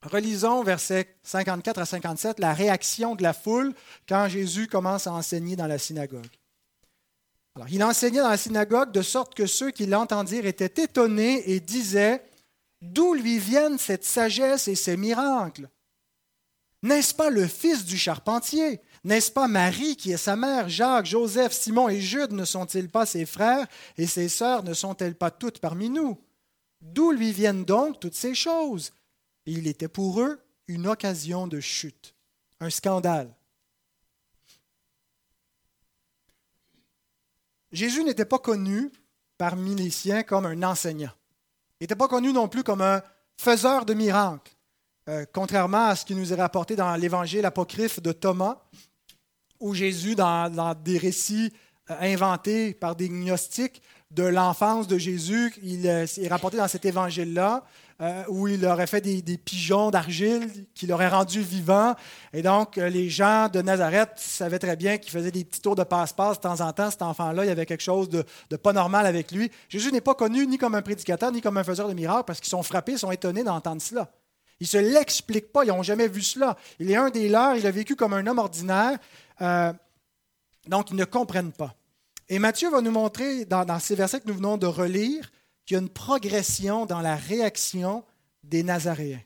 [0.04, 3.74] Relisons versets 54 à 57 la réaction de la foule
[4.08, 6.30] quand Jésus commence à enseigner dans la synagogue.
[7.56, 11.58] Alors, il enseignait dans la synagogue de sorte que ceux qui l'entendirent étaient étonnés et
[11.58, 12.22] disaient
[12.80, 15.68] D'où lui viennent cette sagesse et ces miracles?
[16.84, 21.52] N'est-ce pas le fils du charpentier N'est-ce pas Marie qui est sa mère Jacques, Joseph,
[21.52, 25.58] Simon et Jude ne sont-ils pas ses frères Et ses sœurs ne sont-elles pas toutes
[25.58, 26.20] parmi nous?
[26.80, 28.92] D'où lui viennent donc toutes ces choses?
[29.46, 32.14] Il était pour eux une occasion de chute,
[32.60, 33.34] un scandale.
[37.72, 38.92] Jésus n'était pas connu
[39.36, 41.12] parmi les siens comme un enseignant.
[41.80, 43.02] Il n'était pas connu non plus comme un
[43.36, 44.52] faiseur de miracles,
[45.08, 48.62] euh, contrairement à ce qui nous est rapporté dans l'évangile apocryphe de Thomas,
[49.62, 51.52] où Jésus, dans, des récits
[51.90, 55.54] euh, inventés par des gnostiques, de l'enfance de Jésus.
[55.62, 57.64] Il euh, est rapporté dans cet évangile-là,
[58.02, 61.94] euh, où il aurait fait des, pigeons d'argile qu'il aurait rendus vivants.
[62.34, 65.84] Et donc, les gens de Nazareth savaient très bien qu'il faisait des petits tours de
[65.84, 66.90] passe-passe de temps en temps.
[66.90, 68.24] Cet enfant-là, il y avait quelque chose de,
[68.56, 69.50] pas normal avec lui.
[69.68, 72.40] Jésus n'est pas connu ni comme un prédicateur, ni comme un faiseur de miracles, parce
[72.40, 74.10] qu'ils sont frappés, sont étonnés d'entendre cela.
[74.62, 76.56] Ils ne se l'expliquent pas, ils n'ont jamais vu cela.
[76.78, 78.96] Il est un des leurs, il a vécu comme un homme ordinaire,
[80.66, 81.74] donc ils ne comprennent pas.
[82.28, 85.30] Et Matthieu va nous montrer, dans, ces versets que nous venons de relire,
[85.66, 88.04] qu'il y a une progression dans la réaction
[88.42, 89.22] des Nazaréens.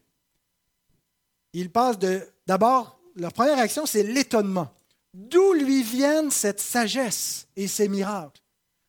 [1.53, 2.27] Il passe de.
[2.47, 4.73] D'abord, leur première réaction, c'est l'étonnement.
[5.15, 8.43] D'où lui viennent cette sagesse et ces miracles?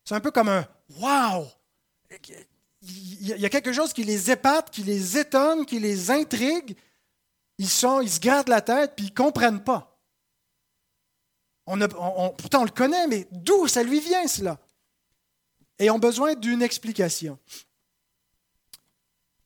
[0.04, 0.68] C'est un peu comme un
[1.00, 1.48] Wow!
[2.82, 6.76] Il y a quelque chose qui les épate, qui les étonne, qui les intrigue.
[7.58, 9.97] Ils, ils se gardent la tête, puis ils ne comprennent pas
[11.68, 14.58] pourtant, on le connaît, mais d'où ça lui vient cela?
[15.80, 17.38] Et ont besoin d'une explication.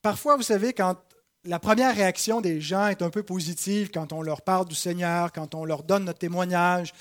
[0.00, 0.96] Parfois, vous savez, quand
[1.44, 5.32] la première réaction des gens est un peu positive, quand on leur parle du Seigneur,
[5.32, 6.92] quand on leur donne notre témoignage,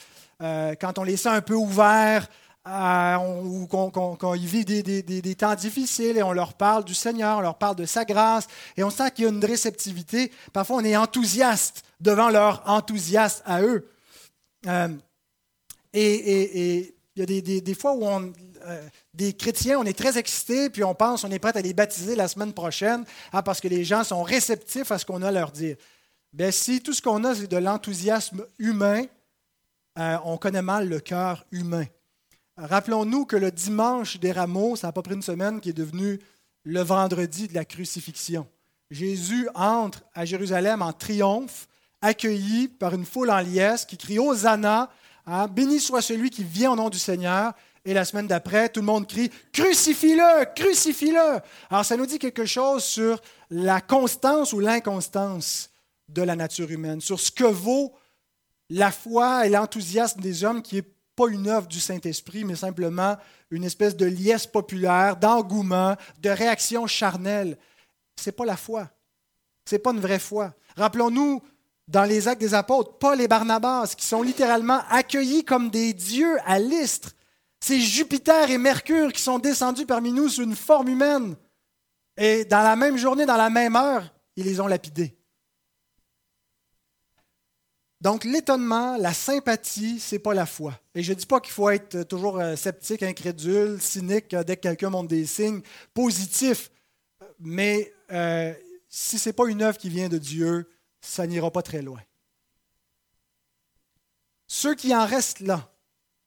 [0.42, 2.28] euh, quand on les sent un peu ouverts,
[2.68, 7.42] euh, ou qu'ils vivent des, des, temps difficiles et on leur parle du Seigneur, on
[7.42, 10.32] leur parle de sa grâce, et on sent qu'il y a une réceptivité.
[10.54, 13.88] Parfois, on est enthousiaste devant leur enthousiasme à eux.
[14.68, 14.90] Euh,
[15.94, 20.84] et, Il y a des, fois où euh, des chrétiens, on est très excités, puis
[20.84, 23.84] on pense on est prêt à les baptiser la semaine prochaine ah, parce que les
[23.84, 25.76] gens sont réceptifs à ce qu'on a à leur dire.
[26.34, 29.04] Bien, si tout ce qu'on a, c'est de l'enthousiasme humain,
[30.00, 31.86] euh, on connaît mal le cœur humain.
[32.58, 36.20] Rappelons-nous que le dimanche des rameaux, ça n'a pas pris une semaine, qui est devenu
[36.64, 38.48] le vendredi de la crucifixion.
[38.90, 41.68] Jésus entre à Jérusalem en triomphe,
[42.02, 44.90] accueilli par une foule en liesse qui crie Hosanna,
[45.26, 47.54] hein, béni soit celui qui vient au nom du Seigneur.
[47.84, 51.40] Et la semaine d'après, tout le monde crie Crucifie-le, crucifie-le.
[51.70, 55.72] Alors ça nous dit quelque chose sur la constance ou l'inconstance
[56.08, 57.94] de la nature humaine, sur ce que vaut
[58.70, 63.18] la foi et l'enthousiasme des hommes qui n'est pas une œuvre du Saint-Esprit, mais simplement
[63.50, 67.58] une espèce de liesse populaire, d'engouement, de réaction charnelle.
[68.16, 68.90] Ce n'est pas la foi.
[69.66, 70.54] Ce n'est pas une vraie foi.
[70.78, 71.42] Rappelons-nous
[71.92, 76.38] dans les actes des apôtres, Paul et Barnabas, qui sont littéralement accueillis comme des dieux
[76.46, 77.12] à l'Istre.
[77.60, 81.36] C'est Jupiter et Mercure qui sont descendus parmi nous sous une forme humaine.
[82.18, 84.04] Et dans la même journée, dans la même heure,
[84.38, 85.18] ils les ont lapidés.
[88.00, 90.80] Donc l'étonnement, la sympathie, c'est pas la foi.
[90.96, 94.56] Et je ne dis pas qu'il faut être toujours euh, sceptique, incrédule, cynique euh, dès
[94.56, 95.62] que quelqu'un montre des signes
[95.94, 96.72] positifs.
[97.40, 98.54] Mais euh,
[98.90, 100.68] si ce n'est pas une œuvre qui vient de Dieu,
[101.02, 102.02] ça n'ira pas très loin.
[104.48, 105.72] Ceux qui en restent là,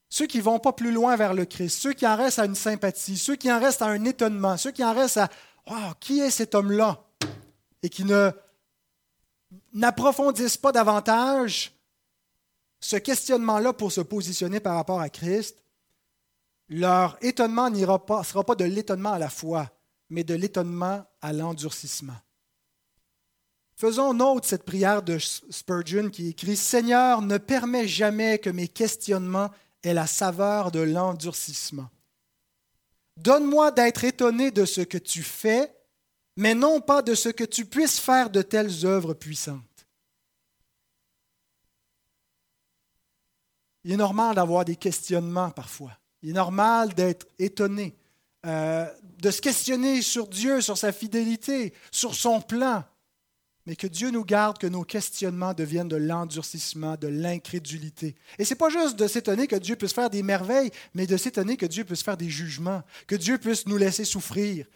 [0.09, 2.45] ceux qui ne vont pas plus loin vers le Christ, ceux qui en restent à
[2.45, 5.29] une sympathie, ceux qui en restent à un étonnement, ceux qui en restent à
[6.01, 7.05] qui est cet homme-là?
[7.83, 8.31] Et qui ne
[9.73, 11.75] n'approfondissent pas davantage
[12.81, 15.63] ce questionnement-là pour se positionner par rapport à Christ,
[16.69, 19.71] leur étonnement ne sera pas de l'étonnement à la foi,
[20.09, 22.17] mais de l'étonnement à l'endurcissement.
[23.85, 29.51] Faisons note cette prière de Spurgeon qui écrit Seigneur, ne permets jamais que mes questionnements
[29.83, 31.91] aient la saveur de l'endurcissement.
[33.19, 35.71] Donne-moi d'être étonné de ce que tu fais
[36.37, 39.87] mais non pas de ce que tu puisses faire de telles œuvres puissantes.
[43.85, 45.93] Il est normal d'avoir des questionnements parfois.
[46.23, 47.95] Il est normal d'être étonné,
[48.47, 52.83] euh, de se questionner sur Dieu, sur sa fidélité, sur son plan.
[53.67, 58.15] Mais que Dieu nous garde que nos questionnements deviennent de l'endurcissement, de l'incrédulité.
[58.39, 61.17] Et ce n'est pas juste de s'étonner que Dieu puisse faire des merveilles, mais de
[61.17, 64.67] s'étonner que Dieu puisse faire des jugements, que Dieu puisse nous laisser souffrir,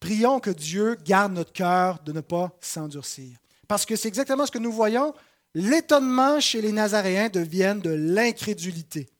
[0.00, 3.36] Prions que Dieu garde notre cœur de ne pas s'endurcir.
[3.68, 5.14] Parce que c'est exactement ce que nous voyons.
[5.54, 9.10] L'étonnement chez les Nazaréens devient de l'incrédulité.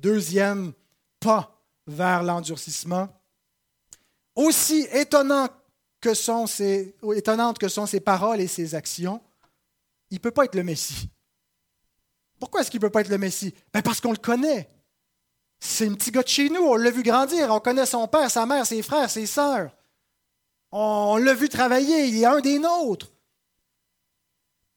[0.00, 0.72] Deuxième
[1.18, 3.08] pas vers l'endurcissement.
[4.36, 5.48] Aussi étonnant
[6.02, 6.44] que sont
[7.14, 9.22] étonnantes que sont ses paroles et ses actions,
[10.10, 11.08] il ne peut pas être le Messie.
[12.38, 13.54] Pourquoi est-ce qu'il ne peut pas être le Messie?
[13.72, 14.68] Ben Parce qu'on le connaît.
[15.60, 18.30] C'est un petit gars de chez nous, on l'a vu grandir, on connaît son père,
[18.30, 19.70] sa mère, ses frères, ses sœurs.
[20.72, 23.12] On l'a vu travailler, il est un des nôtres.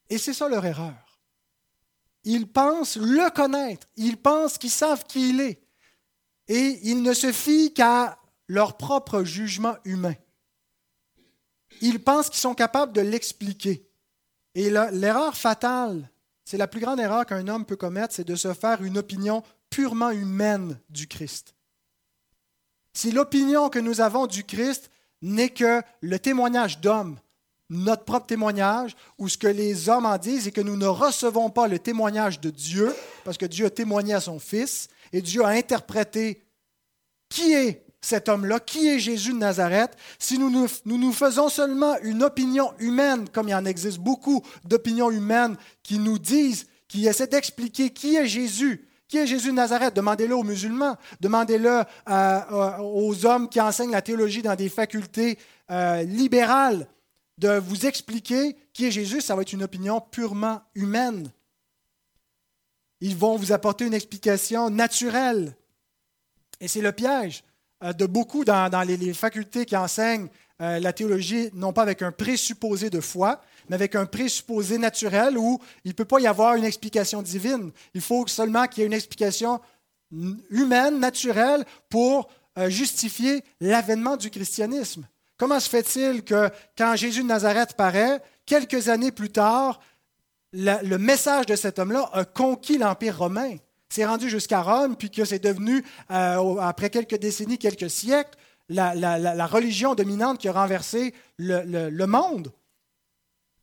[0.09, 0.93] Et c'est ça leur erreur.
[2.23, 5.61] Ils pensent le connaître, ils pensent qu'ils savent qui il est.
[6.47, 10.13] Et ils ne se fient qu'à leur propre jugement humain.
[11.81, 13.87] Ils pensent qu'ils sont capables de l'expliquer.
[14.53, 16.09] Et l'erreur fatale,
[16.45, 19.43] c'est la plus grande erreur qu'un homme peut commettre, c'est de se faire une opinion
[19.69, 21.55] purement humaine du Christ.
[22.93, 24.89] Si l'opinion que nous avons du Christ
[25.21, 27.19] n'est que le témoignage d'hommes,
[27.69, 31.49] notre propre témoignage, ou ce que les hommes en disent, et que nous ne recevons
[31.49, 35.43] pas le témoignage de Dieu, parce que Dieu a témoigné à son Fils, et Dieu
[35.43, 36.43] a interprété
[37.27, 42.21] qui est cet homme-là, qui est Jésus de Nazareth, si nous nous, faisons seulement une
[42.21, 47.89] opinion humaine, comme il en existe beaucoup d'opinions humaines qui nous disent, qui essaient d'expliquer
[47.89, 49.95] qui est Jésus, qui est Jésus de Nazareth?
[49.95, 55.39] Demandez-le aux musulmans, demandez-le euh, aux hommes qui enseignent la théologie dans des facultés
[55.71, 56.87] euh, libérales,
[57.39, 59.19] de vous expliquer qui est Jésus.
[59.19, 61.31] Ça va être une opinion purement humaine.
[63.01, 65.57] Ils vont vous apporter une explication naturelle.
[66.61, 70.27] Et c'est le piège euh, de beaucoup dans, les, facultés qui enseignent
[70.59, 75.59] la théologie, non pas avec un présupposé de foi, mais avec un présupposé naturel où
[75.83, 77.71] il ne peut pas y avoir une explication divine.
[77.93, 79.59] Il faut seulement qu'il y ait une explication
[80.49, 85.05] humaine, naturelle, pour euh, justifier l'avènement du christianisme.
[85.37, 89.81] Comment se fait-il que quand Jésus de Nazareth paraît, quelques années plus tard,
[90.53, 93.57] le message de cet homme-là a conquis l'Empire romain?
[93.89, 99.47] C'est rendu jusqu'à Rome, puis que c'est devenu, euh, après quelques décennies, quelques siècles, la,
[99.47, 102.51] religion dominante qui a renversé le monde.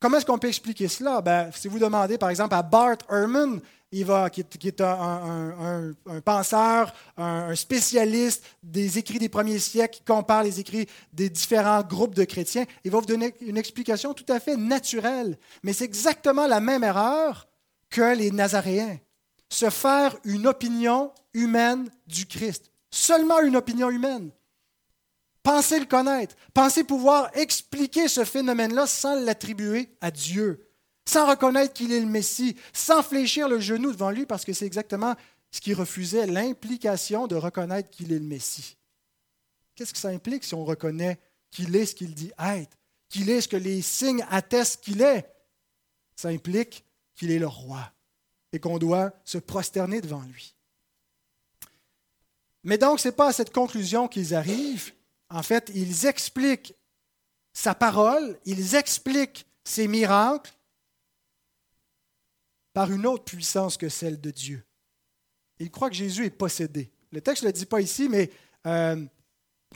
[0.03, 1.21] Comment est-ce qu'on peut expliquer cela?
[1.21, 3.61] Ben, si vous demandez par exemple à Bart Ehrman,
[3.93, 10.43] il va, qui est, un, penseur, un, spécialiste des écrits des premiers siècles, qui compare
[10.43, 12.65] les écrits des différents groupes de chrétiens.
[12.83, 15.39] Il va vous donner une explication tout à fait naturelle.
[15.63, 17.47] Mais c'est exactement la même erreur
[17.89, 18.97] que les Nazaréens.
[19.53, 22.71] Se faire une opinion humaine du Christ.
[22.91, 24.31] Seulement une opinion humaine.
[25.43, 26.37] Pensez le connaître.
[26.55, 30.73] Pensez pouvoir expliquer ce phénomène-là sans l'attribuer à Dieu
[31.05, 34.67] sans reconnaître qu'il est le Messie, sans fléchir le genou devant lui, parce que c'est
[34.67, 35.15] exactement
[35.51, 38.77] ce qui refusait l'implication de reconnaître qu'il est le Messie.
[39.75, 41.19] Qu'est-ce que ça implique si on reconnaît
[41.51, 42.77] qu'il est ce qu'il dit être,
[43.09, 45.29] qu'il est ce que les signes attestent qu'il est?
[46.15, 46.85] Ça implique
[47.15, 47.93] qu'il est le roi
[48.53, 50.55] et qu'on doit se prosterner devant lui.
[52.65, 54.93] Mais donc, ce n'est pas à cette conclusion qu'ils arrivent.
[55.31, 56.75] En fait, ils expliquent
[57.53, 60.53] sa parole, ils expliquent ses miracles,
[62.73, 64.65] par une autre puissance que celle de Dieu.
[65.59, 66.91] Il croit que Jésus est possédé.
[67.11, 68.31] Le texte ne le dit pas ici, mais
[68.67, 68.97] euh,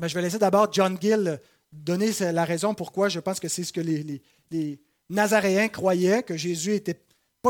[0.01, 1.41] ben, je vais laisser d'abord John Gill
[1.73, 6.75] donner la raison pourquoi je pense que c'est ce que les, Nazaréens croyaient, que Jésus
[6.75, 6.99] était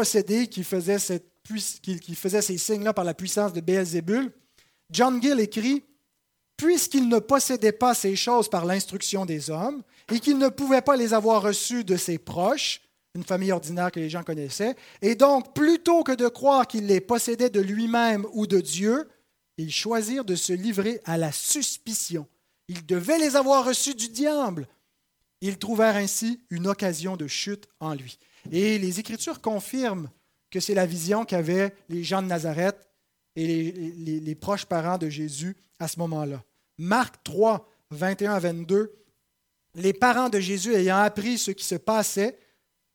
[0.04, 4.32] faisait, faisait ces signes-là par la puissance de Béelzébul.
[4.90, 5.84] John Gill écrit
[6.56, 10.96] Puisqu'il ne possédait pas ces choses par l'instruction des hommes et qu'il ne pouvait pas
[10.96, 12.80] les avoir reçues de ses proches,
[13.14, 14.74] une famille ordinaire que les gens connaissaient.
[15.02, 19.06] Et donc, plutôt que de croire qu'il les possédait de lui-même ou de Dieu,
[19.58, 22.26] ils choisirent de se livrer à la suspicion.
[22.68, 24.66] Ils devaient les avoir reçus du diable.
[25.40, 28.18] Ils trouvèrent ainsi une occasion de chute en lui.
[28.52, 30.10] Et les Écritures confirment
[30.50, 32.76] que c'est la vision qu'avaient les gens de Nazareth
[33.34, 36.42] et les, proches parents de Jésus à ce moment-là.
[36.78, 38.94] Marc 3, 21 à 22,
[39.74, 42.38] les parents de Jésus ayant appris ce qui se passait,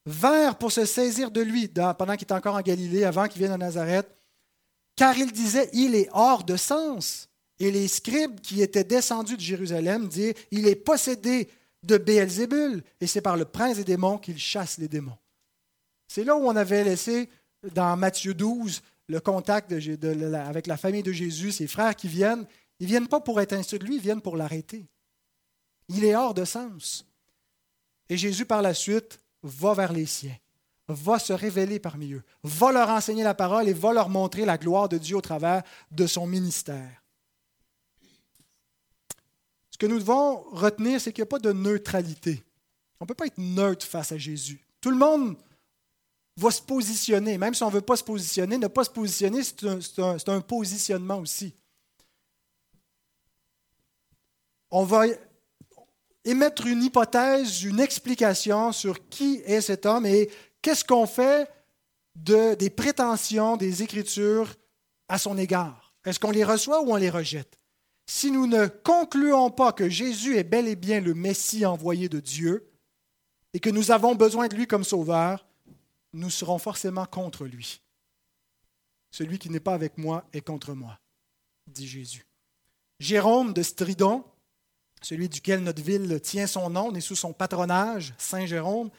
[0.05, 3.51] vinrent pour se saisir de lui pendant qu'il était encore en Galilée, avant qu'il vienne
[3.51, 4.07] à Nazareth,
[4.95, 7.29] car il disait, il est hors de sens.
[7.59, 11.47] Et les scribes qui étaient descendus de Jérusalem disaient, il est possédé
[11.83, 15.17] de Béelzébul, et c'est par le prince des démons qu'il chasse les démons.
[16.13, 17.29] C'est là où on avait laissé,
[17.73, 22.45] dans Matthieu 12, le contact avec la famille de Jésus, ses frères qui viennent.
[22.79, 24.89] Ils ne viennent pas pour être instruits de lui, ils viennent pour l'arrêter.
[25.87, 27.07] Il est hors de sens.
[28.09, 30.35] Et Jésus, par la suite, va vers les siens,
[30.89, 34.57] va se révéler parmi eux, va leur enseigner la parole et va leur montrer la
[34.57, 37.01] gloire de Dieu au travers de son ministère.
[39.69, 42.43] Ce que nous devons retenir, c'est qu'il n'y a pas de neutralité.
[42.99, 44.59] On ne peut pas être neutre face à Jésus.
[44.81, 45.37] Tout le monde
[46.37, 49.41] va se positionner, même si on ne veut pas se positionner, ne pas se positionner,
[49.43, 51.53] c'est un, positionnement aussi.
[54.69, 55.03] On va
[56.23, 60.29] émettre une hypothèse, une explication sur qui est cet homme et
[60.61, 61.49] qu'est-ce qu'on fait
[62.15, 64.55] de, des prétentions des Écritures
[65.09, 65.93] à son égard.
[66.05, 67.59] Est-ce qu'on les reçoit ou on les rejette?
[68.07, 72.19] Si nous ne concluons pas que Jésus est bel et bien le Messie envoyé de
[72.19, 72.71] Dieu
[73.53, 75.45] et que nous avons besoin de lui comme sauveur,
[76.13, 77.81] nous serons forcément contre lui.
[79.11, 80.99] Celui qui n'est pas avec moi est contre moi,
[81.67, 82.25] dit Jésus.
[82.99, 84.23] Jérôme de Stridon,
[85.01, 88.89] celui duquel notre ville tient son nom, on sous son patronage, Saint Jérôme,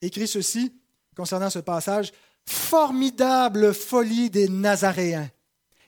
[0.00, 0.74] écrit ceci
[1.16, 2.12] concernant ce passage
[2.44, 5.30] Formidable folie des Nazaréens.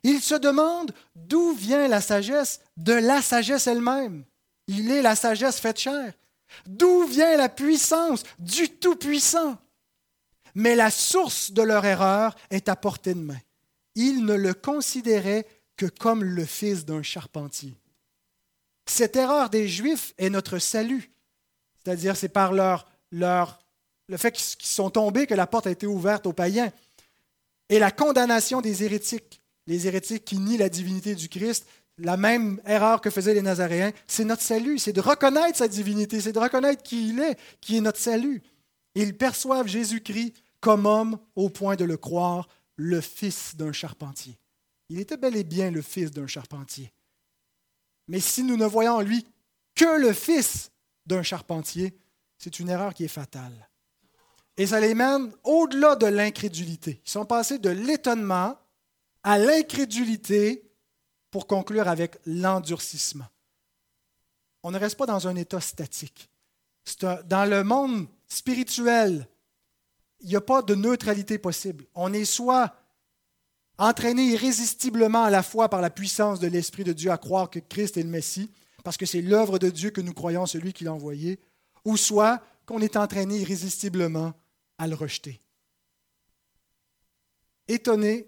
[0.05, 4.25] Il se demande d'où vient la sagesse de la sagesse elle-même.
[4.68, 6.12] Il est la sagesse faite chair.
[6.66, 9.59] D'où vient la puissance du Tout-Puissant?
[10.55, 13.40] Mais la source de leur erreur est à portée de main.
[13.95, 17.77] Ils ne le considéraient que comme le fils d'un charpentier.
[18.87, 21.11] Cette erreur des Juifs est notre salut.
[21.83, 23.59] C'est-à-dire, c'est par leur, leur,
[24.09, 26.73] le fait qu'ils sont tombés que la porte a été ouverte aux païens.
[27.69, 31.67] Et la condamnation des hérétiques, les hérétiques qui nient la divinité du Christ,
[31.99, 36.21] la même erreur que faisaient les Nazaréens, c'est notre salut, c'est de reconnaître sa divinité,
[36.21, 38.43] c'est de reconnaître qui il est, qui est notre salut.
[38.95, 44.38] Ils perçoivent Jésus-Christ comme homme au point de le croire le fils d'un charpentier.
[44.88, 46.90] Il était bel et bien le fils d'un charpentier.
[48.09, 49.27] Mais si nous ne voyons en lui
[49.74, 50.70] que le fils
[51.05, 51.94] d'un charpentier,
[52.38, 53.69] c'est une erreur qui est fatale.
[54.56, 57.02] Et ça les mène au-delà de l'incrédulité.
[57.04, 58.56] Ils sont passés de l'étonnement
[59.23, 60.73] à l'incrédulité
[61.31, 63.27] pour conclure avec l'endurcissement.
[64.62, 66.31] On ne reste pas dans un état statique.
[67.02, 69.29] dans le monde spirituel,
[70.25, 71.85] il n'y a pas de neutralité possible.
[71.94, 72.75] On est soit
[73.77, 77.58] entraîné irrésistiblement à la fois par la puissance de l'Esprit de Dieu à croire que
[77.58, 78.50] Christ est le Messie,
[78.85, 81.38] parce que c'est l'œuvre de Dieu que nous croyons celui qui l'a envoyé,
[81.85, 84.33] ou soit qu'on est entraîné irrésistiblement
[84.79, 85.42] à le rejeter.
[87.68, 88.27] Étonné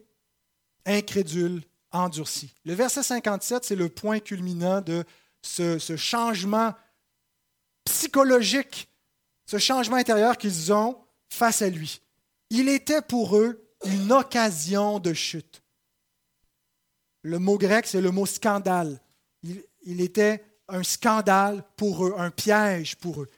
[0.84, 2.54] incrédule, endurci.
[2.66, 5.04] Le verset 57, c'est le point culminant de
[5.40, 6.74] ce changement
[7.84, 8.90] psychologique,
[9.46, 12.00] ce changement intérieur qu'ils ont face à lui.
[12.50, 15.62] Il était pour eux une occasion de chute.
[17.22, 19.00] Le mot grec, c'est le mot scandale.
[19.42, 23.28] Il, était un scandale pour eux, un piège pour eux.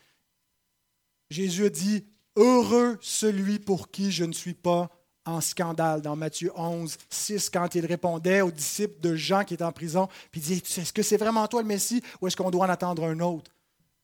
[1.30, 2.05] Jésus dit,
[2.36, 4.91] Heureux celui pour qui je ne suis pas
[5.24, 9.62] en scandale dans Matthieu 11, 6, quand il répondait aux disciples de Jean qui est
[9.62, 12.51] en prison, puis il dit, est-ce que c'est vraiment toi le Messie ou est-ce qu'on
[12.51, 13.51] doit en attendre un autre?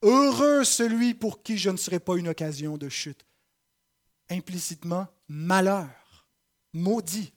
[0.03, 3.25] Heureux celui pour qui je ne serai pas une occasion de chute.
[4.31, 6.27] Implicitement, malheur,
[6.73, 7.33] maudit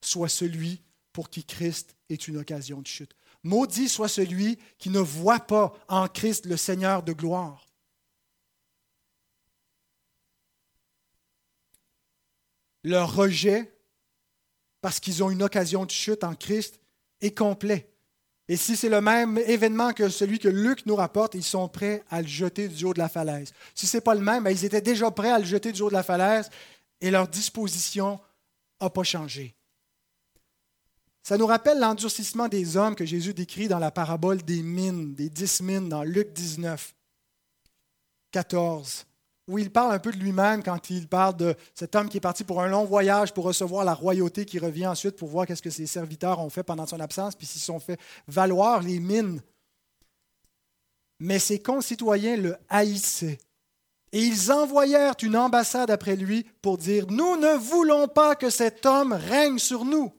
[0.00, 0.82] soit celui
[1.12, 3.14] pour qui Christ est une occasion de chute.
[3.42, 7.66] Maudit soit celui qui ne voit pas en Christ le Seigneur de gloire.
[12.82, 13.76] Leur rejet,
[14.80, 16.80] parce qu'ils ont une occasion de chute en Christ,
[17.20, 17.89] est complet.
[18.50, 22.02] Et si c'est le même événement que celui que Luc nous rapporte, ils sont prêts
[22.10, 23.52] à le jeter du haut de la falaise.
[23.76, 25.82] Si ce n'est pas le même, ben, ils étaient déjà prêts à le jeter du
[25.82, 26.50] haut de la falaise
[27.00, 28.18] et leur disposition
[28.80, 29.54] n'a pas changé.
[31.22, 35.30] Ça nous rappelle l'endurcissement des hommes que Jésus décrit dans la parabole des mines, des
[35.30, 36.92] dix mines dans Luc 19,
[38.32, 39.06] 14
[39.50, 42.20] où il parle un peu de lui-même quand il parle de cet homme qui est
[42.20, 45.60] parti pour un long voyage pour recevoir la royauté, qui revient ensuite pour voir qu'est-ce
[45.60, 47.98] que ses serviteurs ont fait pendant son absence, puis s'ils sont fait
[48.28, 49.42] valoir les mines.
[51.18, 53.38] Mais ses concitoyens le haïssaient.
[54.12, 58.86] Et ils envoyèrent une ambassade après lui pour dire, Nous ne voulons pas que cet
[58.86, 60.12] homme règne sur nous.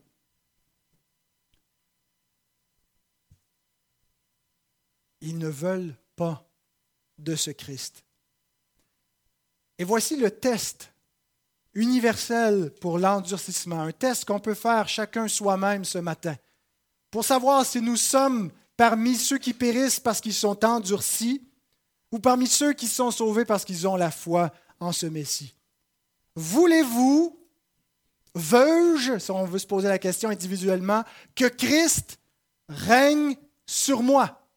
[5.21, 6.45] Ils ne veulent pas
[7.17, 8.03] de ce Christ.
[9.77, 10.93] Et voici le test
[11.73, 16.35] universel pour l'endurcissement, un test qu'on peut faire chacun soi-même ce matin,
[17.09, 21.47] pour savoir si nous sommes parmi ceux qui périssent parce qu'ils sont endurcis
[22.11, 25.55] ou parmi ceux qui sont sauvés parce qu'ils ont la foi en ce Messie.
[26.35, 27.39] Voulez-vous,
[28.33, 31.03] veux-je, si on veut se poser la question individuellement,
[31.35, 32.19] que Christ
[32.69, 34.47] règne sur moi?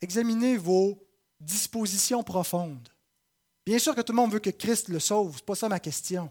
[0.00, 1.04] Examinez vos
[1.40, 2.88] dispositions profondes.
[3.66, 5.68] Bien sûr que tout le monde veut que Christ le sauve, ce n'est pas ça
[5.68, 6.30] ma question.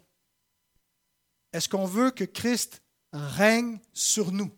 [1.52, 2.82] Est-ce qu'on veut que Christ
[3.12, 4.52] règne sur nous?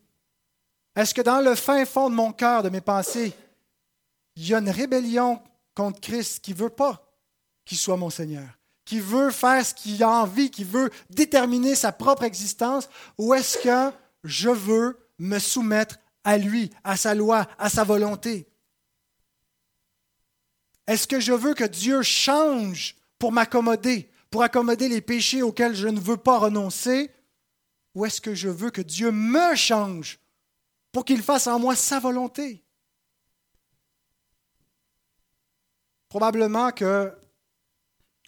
[0.96, 3.34] Est-ce que dans le fin fond de mon cœur, de mes pensées,
[4.36, 5.42] il y a une rébellion
[5.74, 7.06] contre Christ qui ne veut pas
[7.66, 8.48] qu'il soit mon Seigneur,
[8.86, 13.58] qui veut faire ce qu'il a envie, qui veut déterminer sa propre existence, ou est-ce
[13.58, 18.48] que je veux me soumettre à lui, à sa loi, à sa volonté?
[20.88, 25.88] Est-ce que je veux que Dieu change pour m'accommoder, pour accommoder les péchés auxquels je
[25.88, 27.12] ne veux pas renoncer?
[27.96, 30.20] Ou est-ce que je veux que Dieu me change
[30.92, 32.64] pour qu'il fasse en moi sa volonté?
[36.10, 37.14] Probablement que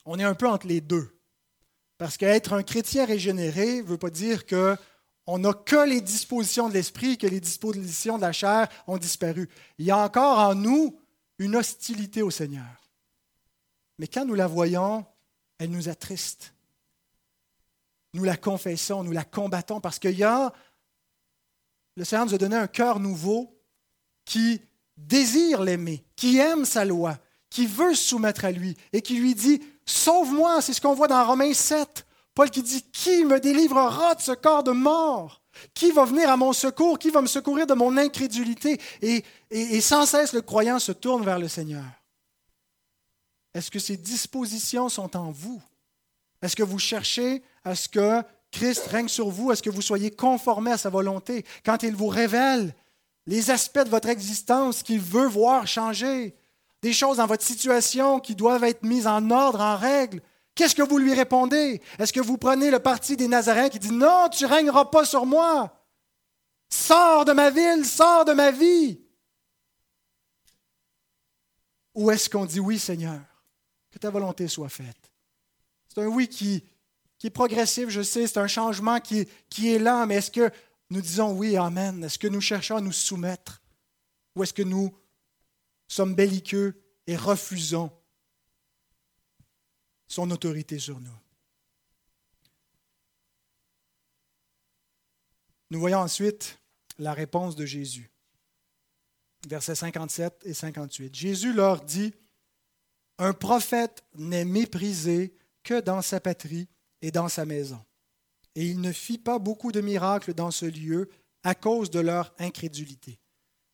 [0.06, 1.20] on est un peu entre les deux.
[1.98, 6.74] Parce qu'être un chrétien régénéré ne veut pas dire qu'on n'a que les dispositions de
[6.74, 9.50] l'esprit, que les dispositions de la chair ont disparu.
[9.78, 10.98] Il y a encore en nous
[11.40, 12.90] une hostilité au Seigneur.
[14.00, 15.06] Mais quand nous la voyons,
[15.58, 16.54] elle nous attriste.
[18.14, 20.54] Nous la confessons, nous la combattons parce qu'il y a,
[21.96, 23.60] le Seigneur nous a donné un cœur nouveau
[24.26, 24.62] qui
[24.96, 27.18] désire l'aimer, qui aime sa loi,
[27.50, 31.08] qui veut se soumettre à lui et qui lui dit Sauve-moi, c'est ce qu'on voit
[31.08, 32.06] dans Romains 7.
[32.34, 35.42] Paul qui dit Qui me délivrera de ce corps de mort?
[35.74, 37.00] Qui va venir à mon secours?
[37.00, 38.80] Qui va me secourir de mon incrédulité?
[39.02, 41.86] Et, sans cesse, le croyant se tourne vers le Seigneur.
[43.54, 45.62] Est-ce que ces dispositions sont en vous?
[46.42, 49.52] Est-ce que vous cherchez à ce que Christ règne sur vous?
[49.52, 51.46] Est-ce que vous soyez conformé à sa volonté?
[51.66, 52.76] Quand il vous révèle
[53.26, 56.36] les aspects de votre existence qu'il veut voir changer,
[56.82, 60.22] des choses dans votre situation qui doivent être mises en ordre, en règle?
[60.58, 61.84] Qu'est-ce que vous lui répondez?
[62.00, 65.06] Est-ce que vous prenez le parti des Nazaréens qui dit Non, tu ne régneras pas
[65.06, 65.86] sur moi.
[66.68, 69.00] Sors de ma ville, sors de ma vie.
[71.94, 73.22] Ou est-ce qu'on dit Oui, Seigneur,
[73.92, 75.12] que ta volonté soit faite?
[75.90, 76.64] C'est un oui qui,
[77.20, 80.50] qui est progressif, je sais, c'est un changement qui, qui est lent, mais est-ce que
[80.90, 82.04] nous disons oui, Amen?
[82.04, 83.62] Est-ce que nous cherchons à nous soumettre?
[84.36, 84.92] Ou est-ce que nous
[85.88, 87.92] sommes belliqueux et refusons
[90.08, 91.20] son autorité sur nous.
[95.70, 96.60] Nous voyons ensuite
[96.98, 98.10] la réponse de Jésus.
[99.48, 101.14] Versets 57 et 58.
[101.14, 102.14] Jésus leur dit,
[103.18, 106.68] Un prophète n'est méprisé que dans sa patrie
[107.02, 107.84] et dans sa maison.
[108.56, 111.10] et il ne fit pas beaucoup de miracles dans ce lieu
[111.44, 113.20] à cause de leur incrédulité.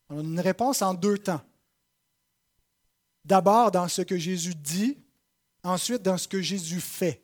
[0.09, 1.41] On a une réponse en deux temps.
[3.23, 4.97] D'abord dans ce que Jésus dit,
[5.64, 7.22] ensuite dans ce que Jésus fait.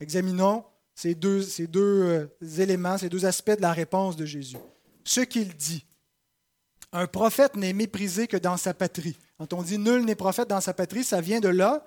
[0.00, 0.64] Examinons
[0.94, 1.46] ces deux,
[1.76, 2.26] euh,
[2.58, 4.58] éléments, ces deux aspects de la réponse de Jésus.
[5.04, 5.84] Ce qu'il dit.
[6.92, 9.16] Un prophète n'est méprisé que dans sa patrie.
[9.38, 11.86] Quand on dit nul n'est prophète dans sa patrie, ça vient de là.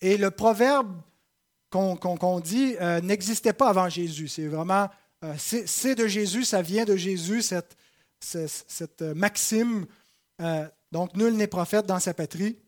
[0.00, 0.94] Et le proverbe
[1.70, 4.28] qu'on dit euh, n'existait pas avant Jésus.
[4.28, 4.90] C'est vraiment,
[5.24, 7.76] euh, c'est de Jésus, ça vient de Jésus, cette,
[8.20, 9.86] cette, maxime.
[10.92, 12.58] donc, nul n'est prophète dans sa patrie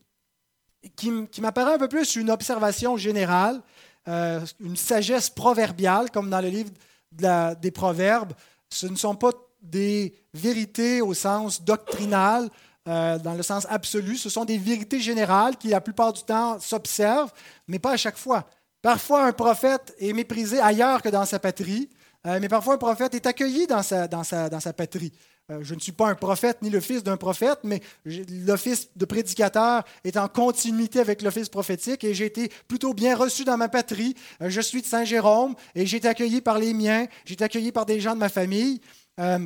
[0.95, 3.61] qui, m'apparaît un peu plus une observation générale,
[4.07, 6.71] euh, une sagesse proverbiale, comme dans le livre
[7.11, 8.33] des Proverbes.
[8.69, 9.31] Ce ne sont pas
[9.61, 12.49] des vérités au sens doctrinal,
[12.87, 14.15] euh, dans le sens absolu.
[14.15, 17.33] Ce sont des vérités générales qui, la plupart du temps, s'observent,
[17.67, 18.45] mais pas à chaque fois.
[18.81, 21.89] Parfois, un prophète est méprisé ailleurs que dans sa patrie,
[22.27, 25.11] euh, mais parfois, un prophète est accueilli dans sa, dans dans sa patrie.
[25.51, 29.05] Euh, je ne suis pas un prophète ni le fils d'un prophète, mais l'office de
[29.05, 33.69] prédicateur est en continuité avec l'office prophétique et j'ai été plutôt bien reçu dans ma
[33.69, 34.15] patrie.
[34.41, 37.71] Euh, je suis de Saint-Jérôme et j'ai été accueilli par les miens, j'ai été accueilli
[37.71, 38.81] par des gens de ma famille.
[39.19, 39.37] Euh,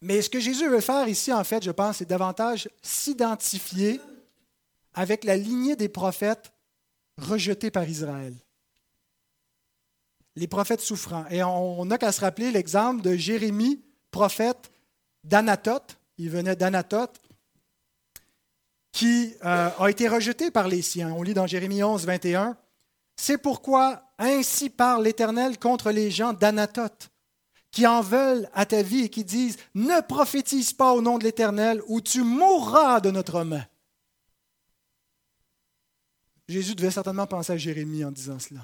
[0.00, 4.00] mais ce que Jésus veut faire ici, en fait, je pense, c'est davantage s'identifier
[4.94, 6.52] avec la lignée des prophètes
[7.18, 8.34] rejetés par Israël.
[10.36, 11.26] Les prophètes souffrants.
[11.30, 14.70] Et on n'a qu'à se rappeler l'exemple de Jérémie, prophète,
[15.24, 17.20] d'Anatote, il venait d'Anatote,
[18.92, 21.12] qui euh, a été rejeté par les siens.
[21.12, 22.56] On lit dans Jérémie 11, 21.
[23.16, 27.10] C'est pourquoi ainsi parle l'Éternel contre les gens d'Anatote,
[27.70, 31.24] qui en veulent à ta vie et qui disent Ne prophétise pas au nom de
[31.24, 33.64] l'Éternel, ou tu mourras de notre main.
[36.48, 38.60] Jésus devait certainement penser à Jérémie en disant cela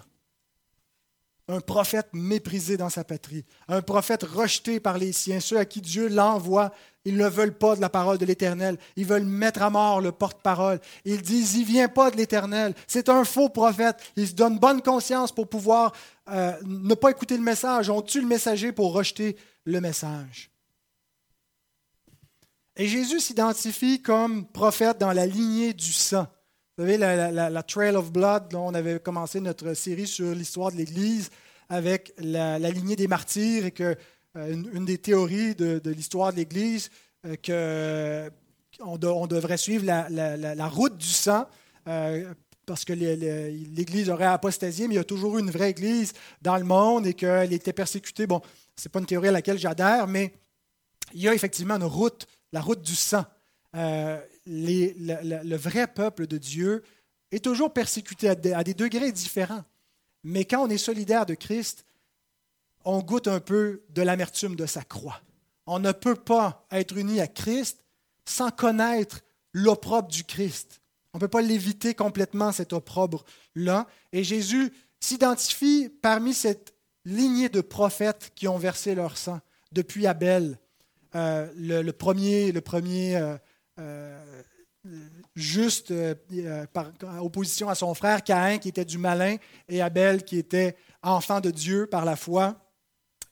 [1.48, 5.80] un prophète méprisé dans sa patrie, un prophète rejeté par les siens, ceux à qui
[5.80, 6.72] Dieu l'envoie,
[7.04, 10.10] ils ne veulent pas de la parole de l'Éternel, ils veulent mettre à mort le
[10.10, 10.80] porte-parole.
[11.04, 14.80] Ils disent, il vient pas de l'Éternel, c'est un faux prophète, il se donne bonne
[14.80, 15.92] conscience pour pouvoir
[16.30, 20.50] euh, ne pas écouter le message, on tue le messager pour rejeter le message.
[22.76, 26.26] Et Jésus s'identifie comme prophète dans la lignée du sang.
[26.76, 30.76] Vous savez, la, Trail of Blood, dont on avait commencé notre série sur l'histoire de
[30.76, 31.30] l'Église
[31.68, 33.96] avec la, lignée des martyrs et que
[34.36, 36.90] euh, une, des théories de, l'histoire de l'Église,
[37.48, 38.28] euh,
[38.80, 41.46] devrait suivre la, route du sang,
[41.86, 42.34] euh,
[42.66, 46.12] parce que l'Église aurait apostasié, mais il y a toujours eu une vraie Église
[46.42, 48.26] dans le monde et qu'elle était persécutée.
[48.26, 48.42] Bon,
[48.76, 50.34] ce n'est pas une théorie à laquelle j'adhère, mais
[51.12, 53.24] il y a effectivement une route, la route du sang
[54.46, 56.82] le, vrai peuple de Dieu
[57.30, 59.64] est toujours persécuté à des, degrés différents.
[60.22, 61.84] Mais quand on est solidaire de Christ,
[62.84, 65.20] on goûte un peu de l'amertume de sa croix.
[65.66, 67.84] On ne peut pas être uni à Christ
[68.26, 69.20] sans connaître
[69.52, 70.80] l'opprobre du Christ.
[71.12, 73.86] On ne peut pas l'éviter complètement, cet opprobre-là.
[74.12, 76.74] Et Jésus s'identifie parmi cette
[77.04, 79.40] lignée de prophètes qui ont versé leur sang
[79.72, 80.58] depuis Abel,
[81.14, 83.36] euh, le, premier, le premier euh,
[83.80, 84.24] euh,
[85.34, 90.24] juste euh, euh, par opposition à son frère Caïn qui était du malin et Abel
[90.24, 92.54] qui était enfant de Dieu par la foi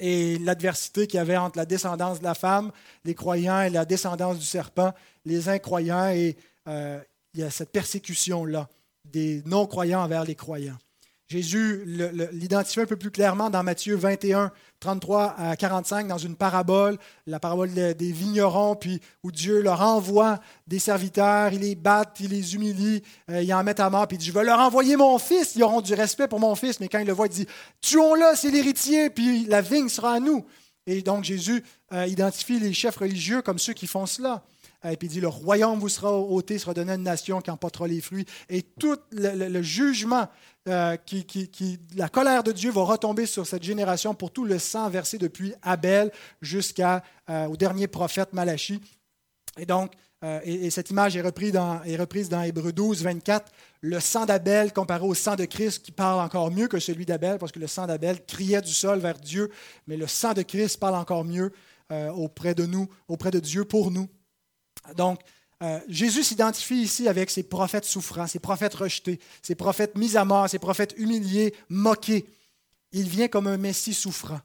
[0.00, 2.72] et l'adversité qu'il y avait entre la descendance de la femme,
[3.04, 4.92] les croyants, et la descendance du serpent,
[5.24, 6.36] les incroyants, et
[6.66, 8.68] il y a cette persécution-là
[9.04, 10.78] des non-croyants envers les croyants.
[11.28, 11.84] Jésus
[12.32, 17.40] l'identifie un peu plus clairement dans Matthieu 21, 33 à 45, dans une parabole, la
[17.40, 22.54] parabole des vignerons, puis où Dieu leur envoie des serviteurs, il les bat, il les
[22.54, 25.18] humilie, euh, il en met à mort, puis il dit, je vais leur envoyer mon
[25.18, 27.46] fils, ils auront du respect pour mon fils, mais quand il le voit, il dit,
[27.80, 30.44] tuons-le, c'est l'héritier, puis la vigne sera à nous.
[30.86, 31.62] Et donc Jésus
[31.92, 34.42] euh, identifie les chefs religieux comme ceux qui font cela.
[34.84, 37.40] Euh, et puis il dit, le royaume vous sera ôté, sera donné à une nation
[37.40, 38.26] qui emportera les fruits.
[38.48, 40.28] Et tout le, jugement,
[40.68, 44.88] euh, qui, la colère de Dieu va retomber sur cette génération pour tout le sang
[44.88, 47.00] versé depuis Abel jusqu'au
[47.30, 48.80] euh, dernier prophète Malachi.
[49.58, 49.92] Et donc,
[50.44, 53.50] et, cette image est reprise, dans, reprise dans Hébreu 12, 24.
[53.80, 57.38] Le sang d'Abel comparé au sang de Christ qui parle encore mieux que celui d'Abel,
[57.38, 59.50] parce que le sang d'Abel criait du sol vers Dieu,
[59.88, 61.50] mais le sang de Christ parle encore mieux
[62.14, 64.08] auprès de nous, auprès de Dieu pour nous.
[64.96, 65.18] Donc,
[65.62, 70.24] euh, Jésus s'identifie ici avec ses prophètes souffrants, ses prophètes rejetés, ses prophètes mis à
[70.24, 72.26] mort, ses prophètes humiliés, moqués.
[72.90, 74.40] Il vient comme un Messie souffrant,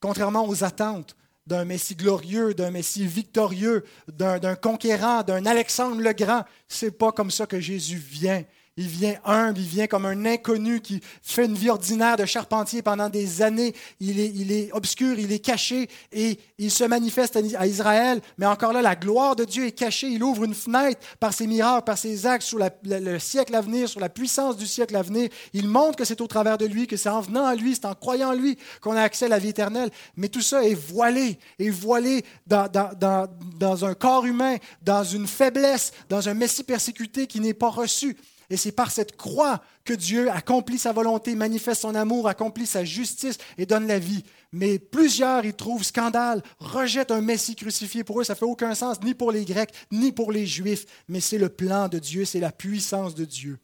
[0.00, 6.44] contrairement aux attentes d'un Messie glorieux, d'un Messie victorieux, d'un conquérant, d'un Alexandre le Grand.
[6.68, 8.44] C'est pas comme ça que Jésus vient.
[8.76, 12.82] Il vient humble, il vient comme un inconnu qui fait une vie ordinaire de charpentier
[12.82, 13.72] pendant des années.
[14.00, 18.20] Il est, il est obscur, il est caché et il se manifeste à Israël.
[18.36, 20.08] Mais encore là, la gloire de Dieu est cachée.
[20.08, 23.88] Il ouvre une fenêtre par ses miracles, par ses actes sur le siècle à venir,
[23.88, 25.28] sur la puissance du siècle à venir.
[25.52, 27.86] Il montre que c'est au travers de lui, que c'est en venant à lui, c'est
[27.86, 29.90] en croyant en lui qu'on a accès à la vie éternelle.
[30.16, 35.28] Mais tout ça est voilé, est voilé dans, dans, dans un corps humain, dans une
[35.28, 38.16] faiblesse, dans un Messie persécuté qui n'est pas reçu.
[38.54, 42.84] Et c'est par cette croix que Dieu accomplit sa volonté, manifeste son amour, accomplit sa
[42.84, 44.22] justice et donne la vie.
[44.52, 48.04] Mais plusieurs y trouvent scandale, rejettent un Messie crucifié.
[48.04, 50.86] Pour eux, ça ne fait aucun sens, ni pour les Grecs, ni pour les Juifs.
[51.08, 53.58] Mais c'est le plan de Dieu, c'est la puissance de Dieu.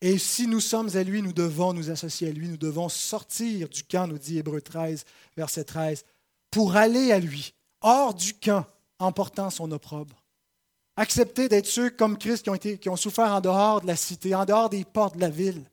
[0.00, 3.68] Et si nous sommes à lui, nous devons nous associer à lui, nous devons sortir
[3.68, 5.04] du camp, nous dit Hébreu 13,
[5.36, 6.04] verset 13,
[6.50, 8.66] pour aller à lui, hors du camp,
[8.98, 10.17] en portant son opprobre.
[10.98, 12.42] Accepter d'être ceux comme Christ
[12.80, 15.64] qui ont, souffert en dehors de la cité, en dehors des portes de la ville.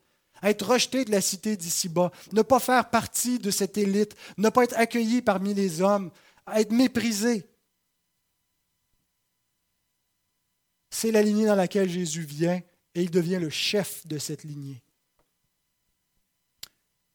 [0.43, 2.11] Être rejeté de la cité d'ici-bas.
[2.31, 4.15] Ne pas faire partie de cette élite.
[4.37, 6.11] Ne pas être accueilli parmi les hommes.
[6.53, 7.49] Être méprisé.
[10.91, 12.61] C'est la lignée dans laquelle Jésus vient
[12.93, 14.83] et il devient le chef de cette lignée.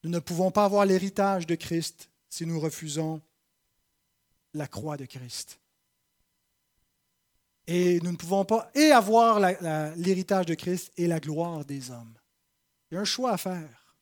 [0.03, 3.23] Nous ne pouvons pas avoir l'héritage de Christ si nous refusons
[4.53, 5.60] la croix de Christ.
[7.73, 9.39] Et nous ne pouvons pas et avoir
[9.95, 12.19] l'héritage de Christ et la gloire des hommes.
[12.91, 13.97] Il y a un choix à faire.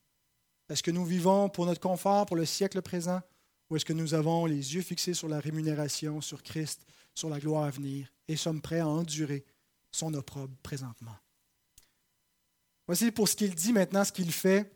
[0.70, 3.20] Est-ce que nous vivons pour notre confort, pour le siècle présent,
[3.68, 6.80] ou est-ce que nous avons les yeux fixés sur la rémunération, sur Christ,
[7.14, 9.44] sur la gloire à venir, et sommes prêts à endurer
[9.92, 11.16] son opprobre présentement?
[12.86, 14.72] Voici pour ce qu'il dit maintenant, ce qu'il fait.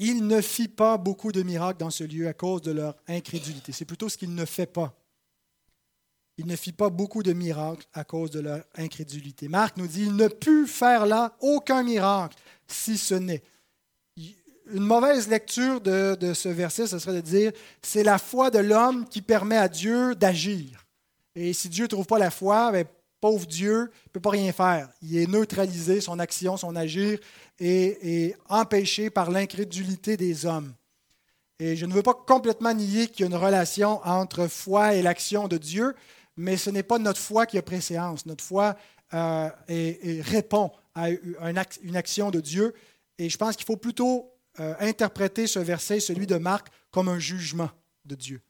[0.00, 3.70] Il ne fit pas beaucoup de miracles dans ce lieu à cause de leur incrédulité.
[3.70, 4.99] C'est plutôt ce qu'il ne fait pas
[6.40, 9.48] il ne fit pas beaucoup de miracles à cause de leur incrédulité.
[9.48, 12.34] Marc nous dit, il ne put faire là aucun miracle,
[12.66, 13.42] si ce n'est.
[14.72, 19.06] Une mauvaise lecture de, ce verset, ce serait de dire, c'est la foi de l'homme
[19.06, 20.86] qui permet à Dieu d'agir.
[21.34, 22.86] Et si Dieu ne trouve pas la foi, ben,
[23.20, 24.88] pauvre Dieu, il ne peut pas rien faire.
[25.02, 27.18] Il est neutralisé, son action, son agir
[27.58, 30.72] est empêché par l'incrédulité des hommes.
[31.58, 35.02] Et je ne veux pas complètement nier qu'il y a une relation entre foi et
[35.02, 35.94] l'action de Dieu,
[36.36, 38.26] mais ce n'est pas notre foi qui a préséance.
[38.26, 38.76] Notre foi
[39.12, 42.74] euh, répond à une action de Dieu.
[43.18, 47.18] Et je pense qu'il faut plutôt euh, interpréter ce verset, celui de Marc, comme un
[47.18, 47.70] jugement
[48.04, 48.40] de Dieu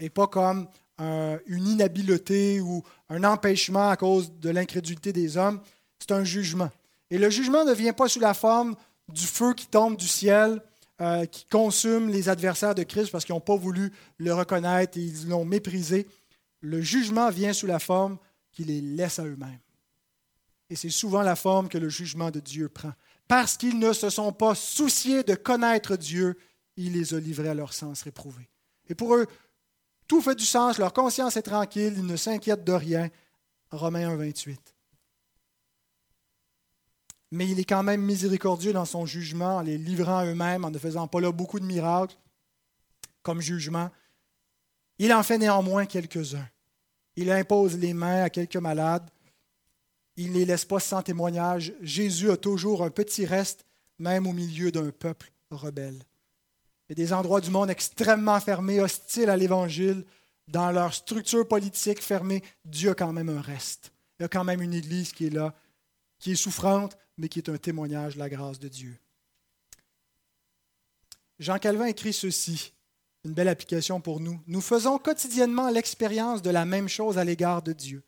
[0.00, 0.68] et pas comme
[1.00, 5.60] euh, une inhabileté ou un empêchement à cause de l'incrédulité des hommes.
[5.98, 6.70] C'est un jugement.
[7.10, 8.76] Et le jugement ne vient pas sous la forme
[9.08, 10.62] du feu qui tombe du ciel,
[11.30, 15.28] qui consume les adversaires de Christ parce qu'ils n'ont pas voulu le reconnaître et ils
[15.28, 16.06] l'ont méprisé
[16.60, 18.18] le jugement vient sous la forme
[18.52, 19.60] qui les laisse à eux-mêmes.
[20.70, 22.92] Et c'est souvent la forme que le jugement de Dieu prend.
[23.26, 26.38] Parce qu'ils ne se sont pas souciés de connaître Dieu,
[26.76, 28.48] il les a livrés à leur sens réprouvé.
[28.88, 29.26] Et pour eux,
[30.06, 33.10] tout fait du sens, leur conscience est tranquille, ils ne s'inquiètent de rien.
[33.70, 34.74] Romains 1, 28.
[37.30, 40.70] Mais il est quand même miséricordieux dans son jugement en les livrant à eux-mêmes, en
[40.70, 42.16] ne faisant pas là beaucoup de miracles
[43.22, 43.90] comme jugement.
[44.98, 46.48] Il en fait néanmoins quelques-uns.
[47.16, 49.08] Il impose les mains à quelques malades.
[50.16, 51.72] Il ne les laisse pas sans témoignage.
[51.80, 53.64] Jésus a toujours un petit reste,
[53.98, 56.02] même au milieu d'un peuple rebelle.
[56.88, 60.04] Il y a des endroits du monde extrêmement fermés, hostiles à l'Évangile,
[60.48, 62.42] dans leur structure politique fermée.
[62.64, 63.92] Dieu a quand même un reste.
[64.18, 65.54] Il y a quand même une Église qui est là,
[66.18, 68.96] qui est souffrante, mais qui est un témoignage de la grâce de Dieu.
[71.38, 72.72] Jean Calvin écrit ceci
[73.28, 74.40] une belle application pour nous.
[74.46, 78.02] Nous faisons quotidiennement l'expérience de la même chose à l'égard de Dieu.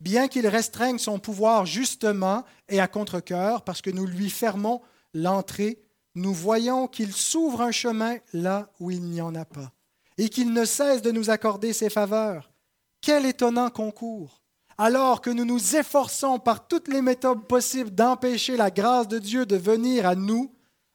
[0.00, 4.80] Bien qu'il restreigne son pouvoir justement et à contre-coeur, parce que nous lui fermons
[5.12, 5.82] l'entrée,
[6.14, 9.72] nous voyons qu'il s'ouvre un chemin là où il n'y en a pas,
[10.18, 12.52] et qu'il ne cesse de nous accorder ses faveurs.
[13.00, 14.40] Quel étonnant concours
[14.76, 19.46] alors que nous nous efforçons par toutes les méthodes possibles d'empêcher la grâce de Dieu
[19.46, 20.52] de venir à nous,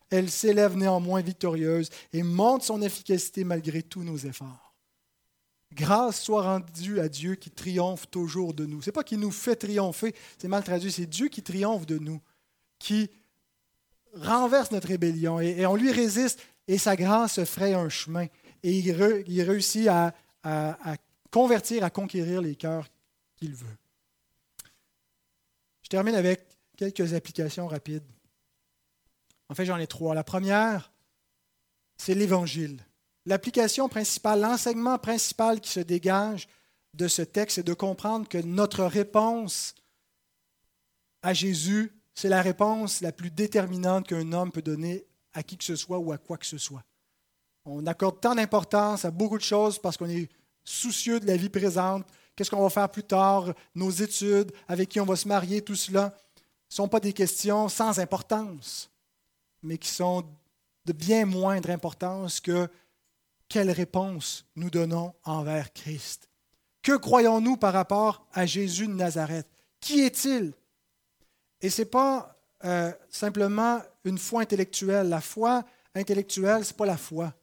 [0.10, 4.76] elle s'élève néanmoins victorieuse et montre son efficacité malgré tous nos efforts.
[5.74, 8.82] Grâce soit rendue à Dieu qui triomphe toujours de nous.
[8.82, 12.00] Ce n'est pas qu'il nous fait triompher, c'est mal traduit, c'est Dieu qui triomphe de
[12.00, 12.20] nous,
[12.80, 13.10] qui
[14.16, 18.26] renverse notre rébellion et, on lui résiste et sa grâce se ferait un chemin.
[18.64, 20.14] Et il, réussit à
[21.32, 22.88] convertir, à conquérir les cœurs
[23.38, 23.78] qu'il veut.
[25.90, 26.46] Je termine avec
[26.78, 28.04] quelques applications rapides.
[29.50, 30.16] En fait, j'en ai trois.
[30.16, 30.92] La première,
[31.98, 32.86] c'est l'Évangile.
[33.26, 36.48] L'application principale, l'enseignement principal qui se dégage
[36.94, 39.76] de ce texte, c'est de comprendre que notre réponse
[41.22, 45.64] à Jésus, c'est la réponse la plus déterminante qu'un homme peut donner à qui que
[45.64, 46.84] ce soit ou à quoi que ce soit.
[47.66, 50.30] On accorde tant d'importance à beaucoup de choses parce qu'on est
[50.64, 55.00] soucieux de la vie présente, qu'est-ce qu'on va faire plus tard, nos études, avec qui
[55.00, 58.90] on va se marier, tout cela ne sont pas des questions sans importance,
[59.64, 60.26] mais qui sont
[60.86, 62.70] de bien moindre importance que
[63.48, 66.30] quelle réponse nous donnons envers Christ.
[66.82, 69.48] Que croyons-nous par rapport à Jésus de Nazareth?
[69.82, 70.54] Qui est-il?
[71.62, 75.10] Et ce n'est pas euh, simplement une foi intellectuelle.
[75.10, 77.34] La foi intellectuelle, ce n'est pas la foi.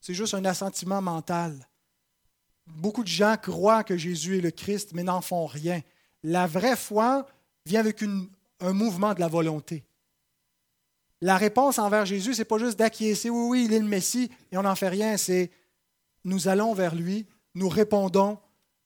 [0.00, 1.68] C'est juste un assentiment mental.
[2.66, 5.80] Beaucoup de gens croient que Jésus est le Christ, mais n'en font rien.
[6.22, 7.26] La vraie foi
[7.66, 8.02] vient avec
[8.60, 9.84] un mouvement de la volonté.
[11.20, 14.30] La réponse envers Jésus, ce n'est pas juste d'acquiescer, oui, oui, il est le Messie,
[14.52, 15.50] et on n'en fait rien, c'est
[16.24, 18.38] nous allons vers lui, nous répondons,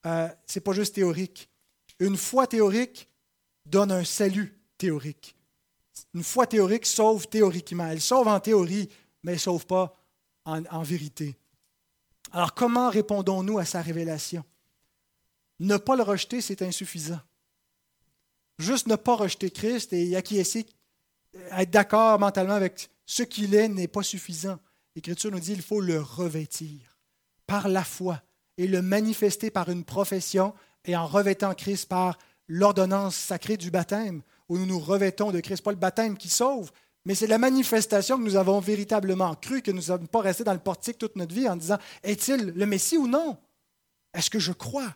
[0.06, 1.50] euh, ce n'est pas juste théorique.
[1.98, 3.08] Une foi théorique
[3.66, 5.36] donne un salut théorique.
[6.14, 7.86] Une foi théorique sauve théoriquement.
[7.86, 8.88] Elle sauve en théorie,
[9.22, 9.96] mais elle ne sauve pas
[10.44, 11.36] en, vérité.
[12.32, 14.44] Alors comment répondons-nous à sa révélation?
[15.60, 17.20] Ne pas le rejeter, c'est insuffisant.
[18.58, 20.66] Juste ne pas rejeter Christ et acquiescer,
[21.34, 24.58] être d'accord mentalement avec ce qu'il est n'est pas suffisant.
[24.94, 26.98] L'Écriture nous dit qu'il faut le revêtir
[27.46, 28.22] par la foi
[28.58, 30.54] et le manifester par une profession
[30.84, 32.18] et en revêtant Christ par
[32.48, 35.62] l'ordonnance sacrée du baptême, où nous nous revêtons de Christ.
[35.62, 36.70] Pas le baptême qui sauve,
[37.04, 40.44] mais c'est la manifestation que nous avons véritablement cru, que nous ne sommes pas restés
[40.44, 43.38] dans le portique toute notre vie en disant Est-il le Messie ou non?
[44.14, 44.94] Est-ce que je crois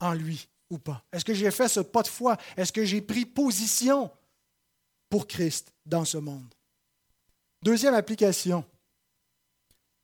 [0.00, 1.04] en lui ou pas?
[1.12, 2.36] Est-ce que j'ai fait ce pas de foi?
[2.56, 4.10] Est-ce que j'ai pris position
[5.16, 6.52] pour Christ dans ce monde
[7.62, 8.66] Deuxième application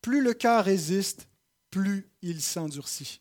[0.01, 1.29] plus le cœur résiste,
[1.71, 3.21] plus il s'endurcit.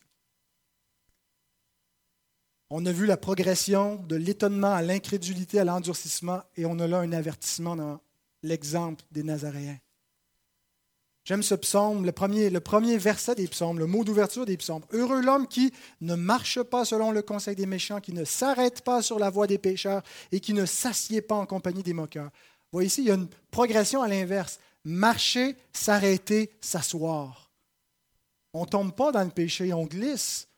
[2.70, 7.00] On a vu la progression de l'étonnement à l'incrédulité, à l'endurcissement, et on a là
[7.00, 8.00] un avertissement dans
[8.42, 9.78] l'exemple des Nazaréens.
[11.24, 14.82] J'aime ce psaume, le premier, verset des psaumes, le mot d'ouverture des psaumes.
[14.90, 19.02] Heureux l'homme qui ne marche pas selon le conseil des méchants, qui ne s'arrête pas
[19.02, 20.02] sur la voie des pécheurs
[20.32, 22.30] et qui ne s'assied pas en compagnie des moqueurs.
[22.72, 24.58] Vous voyez ici, il y a une progression à l'inverse.
[24.84, 27.52] Marcher, s'arrêter, s'asseoir.
[28.52, 30.48] On ne tombe pas dans le péché, on glisse.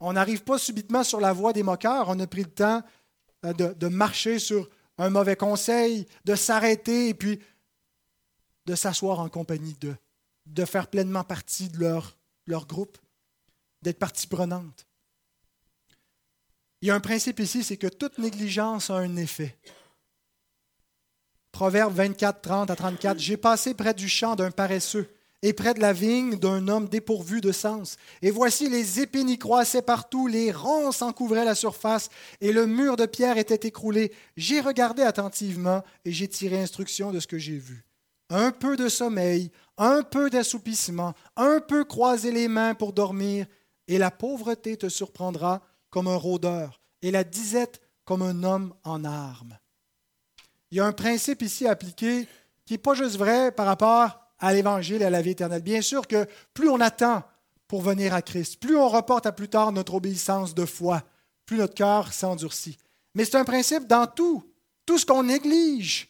[0.00, 2.10] On n'arrive pas subitement sur la voie des moqueurs.
[2.10, 2.82] On a pris le temps
[3.46, 7.40] euh, de marcher sur un mauvais conseil, de s'arrêter et puis
[8.66, 9.96] de s'asseoir en compagnie d'eux,
[10.46, 12.98] de faire pleinement partie de leur, groupe,
[13.82, 14.86] d'être partie prenante.
[16.80, 19.56] Il y a un principe ici, c'est que toute négligence a un effet.
[21.52, 23.18] Proverbe 24, 30 à 34.
[23.18, 25.08] J'ai passé près du champ d'un paresseux
[25.44, 27.96] et près de la vigne d'un homme dépourvu de sens.
[28.22, 32.08] Et voici les épines y croissaient partout, les ronces en couvraient la surface,
[32.40, 34.10] et le mur de pierre était écroulé.
[34.38, 37.84] J'ai regardé attentivement, et j'ai tiré instruction de ce que j'ai vu.
[38.36, 43.46] Un peu de sommeil, un peu d'assoupissement, un peu croiser les mains pour dormir,
[43.86, 49.04] et la pauvreté te surprendra comme un rôdeur, et la disette comme un homme en
[49.04, 49.56] armes.
[50.72, 52.26] Il y a un principe ici appliqué
[52.66, 55.62] qui n'est pas juste vrai par rapport à l'Évangile et à la vie éternelle.
[55.62, 57.22] Bien sûr que plus on attend
[57.68, 61.04] pour venir à Christ, plus on reporte à plus tard notre obéissance de foi,
[61.46, 62.78] plus notre cœur s'endurcit.
[63.14, 64.42] Mais c'est un principe dans tout.
[64.86, 66.08] Tout ce qu'on néglige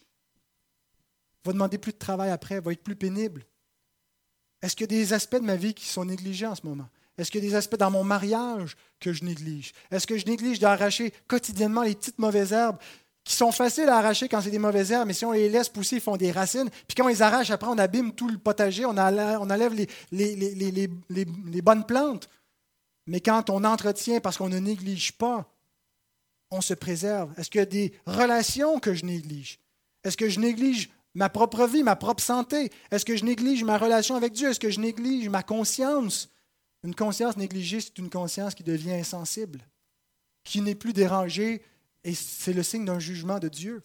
[1.45, 3.45] va demander plus de travail après, va être plus pénible.
[4.61, 6.87] Est-ce qu'il y a des aspects de ma vie qui sont négligés en ce moment?
[7.17, 9.73] Est-ce qu'il y a des aspects dans mon mariage que je néglige?
[9.91, 12.77] Est-ce que je néglige d'arracher quotidiennement les petites mauvaises herbes?
[13.25, 15.67] qui sont faciles à arracher quand c'est des mauvaises herbes, mais si on les laisse
[15.67, 16.69] pousser, ils font des racines.
[16.87, 21.61] Puis quand on les arrache, après, on abîme tout le potager, on enlève les, les,
[21.63, 22.29] bonnes plantes.
[23.07, 25.51] Mais quand on entretient parce qu'on ne néglige pas,
[26.51, 27.33] on se préserve.
[27.39, 29.59] Est-ce qu'il y a des relations que je néglige?
[30.03, 32.71] Est-ce que je néglige ma propre vie, ma propre santé?
[32.91, 34.49] Est-ce que je néglige ma relation avec Dieu?
[34.49, 36.29] Est-ce que je néglige ma conscience?
[36.83, 39.59] Une conscience négligée, c'est une conscience qui devient insensible,
[40.43, 41.63] qui n'est plus dérangée
[42.03, 43.81] et c'est le signe d'un jugement de Dieu.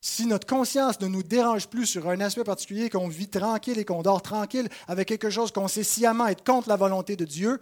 [0.00, 3.84] Si notre conscience ne nous dérange plus sur un aspect particulier, qu'on vit tranquille et
[3.84, 7.60] qu'on dort tranquille avec quelque chose qu'on sait sciemment être contre la volonté de Dieu,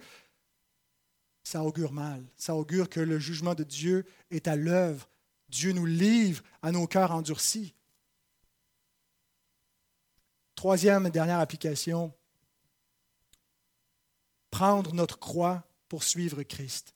[1.43, 2.23] ça augure mal.
[2.35, 5.07] Ça augure que le jugement de Dieu est à l'œuvre.
[5.49, 7.75] Dieu nous livre à nos cœurs endurcis.
[10.61, 12.13] Troisième et dernière application,
[14.51, 16.93] prendre notre croix pour suivre Christ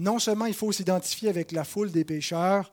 [0.00, 2.72] non seulement il faut s'identifier avec la foule des pécheurs,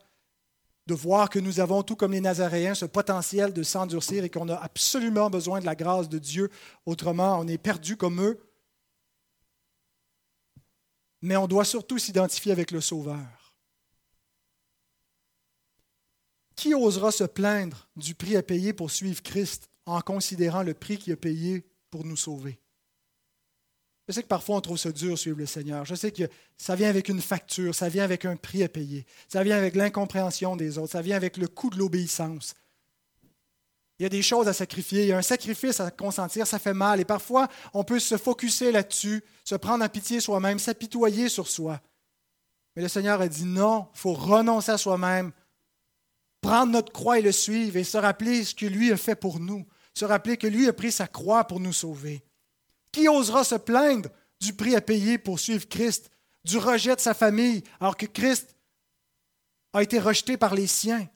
[0.88, 4.48] de voir que nous avons, tout comme les Nazaréens, ce potentiel de s'endurcir et qu'on
[4.48, 6.50] a absolument besoin de la grâce de Dieu,
[6.84, 8.40] autrement on est perdu comme eux.
[11.22, 13.37] Mais on doit surtout s'identifier avec le Sauveur.
[16.58, 20.98] Qui osera se plaindre du prix à payer pour suivre Christ en considérant le prix
[20.98, 22.58] qu'il a payé pour nous sauver?
[24.08, 25.84] Je sais que parfois on trouve ça dur suivre le Seigneur.
[25.84, 26.24] Je sais que
[26.56, 29.76] ça vient avec une facture, ça vient avec un prix à payer, ça vient avec
[29.76, 32.56] l'incompréhension des autres, ça vient avec le coût de l'obéissance.
[34.00, 36.58] Il y a des choses à sacrifier, il y a un sacrifice à consentir, ça
[36.58, 36.98] fait mal.
[36.98, 41.80] Et parfois, on peut se focuser là-dessus, se prendre en pitié soi-même, s'apitoyer sur soi.
[42.74, 45.30] Mais le Seigneur a dit non, il faut renoncer à soi-même,
[46.40, 49.40] prendre notre croix et le suivre et se rappeler ce que lui a fait pour
[49.40, 52.24] nous, se rappeler que lui a pris sa croix pour nous sauver.
[52.92, 54.10] Qui osera se plaindre
[54.40, 56.10] du prix à payer pour suivre Christ,
[56.44, 58.56] du rejet de sa famille, alors que Christ
[59.72, 61.08] a été rejeté par les siens?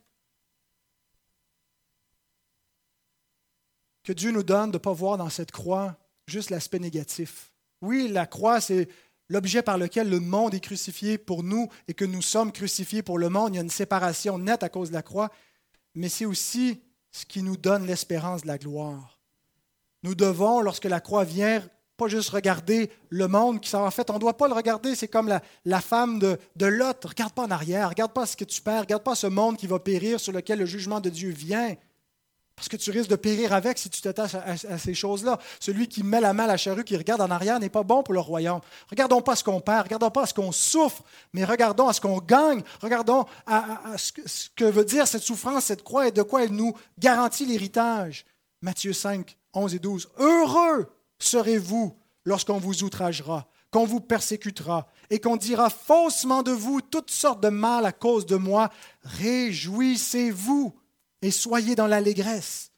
[4.02, 5.96] Que Dieu nous donne de ne pas voir dans cette croix
[6.26, 7.52] juste l'aspect négatif.
[7.80, 8.88] Oui, la croix, c'est
[9.32, 13.18] l'objet par lequel le monde est crucifié pour nous et que nous sommes crucifiés pour
[13.18, 13.54] le monde.
[13.54, 15.30] Il y a une séparation nette à cause de la croix,
[15.94, 19.20] mais c'est aussi ce qui nous donne l'espérance de la gloire.
[20.02, 21.62] Nous devons, lorsque la croix vient,
[21.96, 24.94] pas juste regarder le monde qui En fait, on ne doit pas le regarder.
[24.94, 27.04] C'est comme la, femme de, de Lot.
[27.04, 29.66] Regarde pas en arrière, regarde pas ce que tu perds, regarde pas ce monde qui
[29.66, 31.74] va périr sur lequel le jugement de Dieu vient.
[32.56, 35.38] Parce que tu risques de périr avec si tu t'attaches à, ces choses-là.
[35.58, 38.02] Celui qui met la main à la charrue, qui regarde en arrière, n'est pas bon
[38.02, 38.60] pour le royaume.
[38.90, 42.18] Regardons pas ce qu'on perd, regardons pas ce qu'on souffre, mais regardons à ce qu'on
[42.18, 42.62] gagne.
[42.80, 46.44] Regardons à, ce, que, ce que veut dire cette souffrance, cette croix et de quoi
[46.44, 48.24] elle nous garantit l'héritage.
[48.60, 50.10] Matthieu 5, 11 et 12.
[50.18, 50.86] Heureux
[51.18, 57.42] serez-vous lorsqu'on vous outragera, qu'on vous persécutera et qu'on dira faussement de vous toutes sortes
[57.42, 58.70] de mal à cause de moi.
[59.02, 60.74] Réjouissez-vous
[61.22, 62.72] et soyez dans l'allégresse,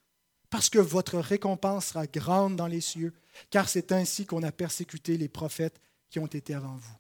[0.51, 3.13] parce que votre récompense sera grande dans les cieux,
[3.51, 5.81] car c'est ainsi qu'on a persécuté les prophètes
[6.11, 6.97] qui ont été avant vous.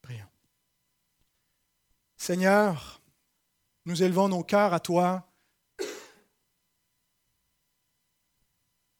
[0.00, 0.24] Prions.
[2.16, 3.02] Seigneur,
[3.84, 5.28] nous élevons nos cœurs à toi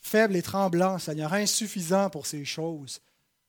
[0.08, 3.00] faible et tremblant, Seigneur, insuffisant pour ces choses,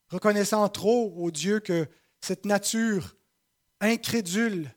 [0.10, 1.88] reconnaissant trop, ô Dieu, que
[2.22, 3.16] cette nature
[3.80, 4.70] incrédule,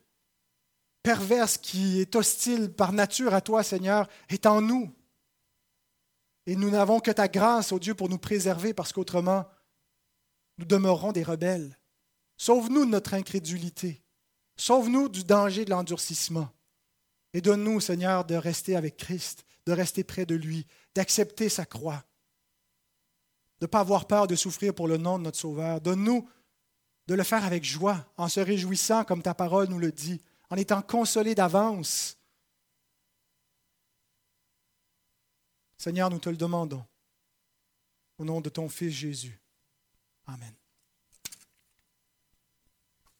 [1.03, 4.91] perverse, qui est hostile par nature à toi, Seigneur, est en nous.
[6.45, 9.45] Et nous n'avons que ta grâce, ô Dieu, pour nous préserver, parce qu'autrement,
[10.57, 11.77] nous demeurons des rebelles.
[12.37, 14.01] Sauve-nous de notre incrédulité.
[14.57, 16.49] Sauve-nous du danger de l'endurcissement.
[17.33, 22.03] Et donne-nous, Seigneur, de rester avec Christ, de rester près de lui, d'accepter sa croix,
[23.59, 25.81] de ne pas avoir peur de souffrir pour le nom de notre Sauveur.
[25.81, 26.27] Donne-nous
[27.07, 30.55] de le faire avec joie, en se réjouissant, comme ta parole nous le dit, en
[30.55, 32.17] étant consolés d'avance.
[35.77, 36.85] Seigneur, nous te le demandons.
[38.17, 39.41] Au nom de ton Fils Jésus.
[40.27, 40.53] Amen.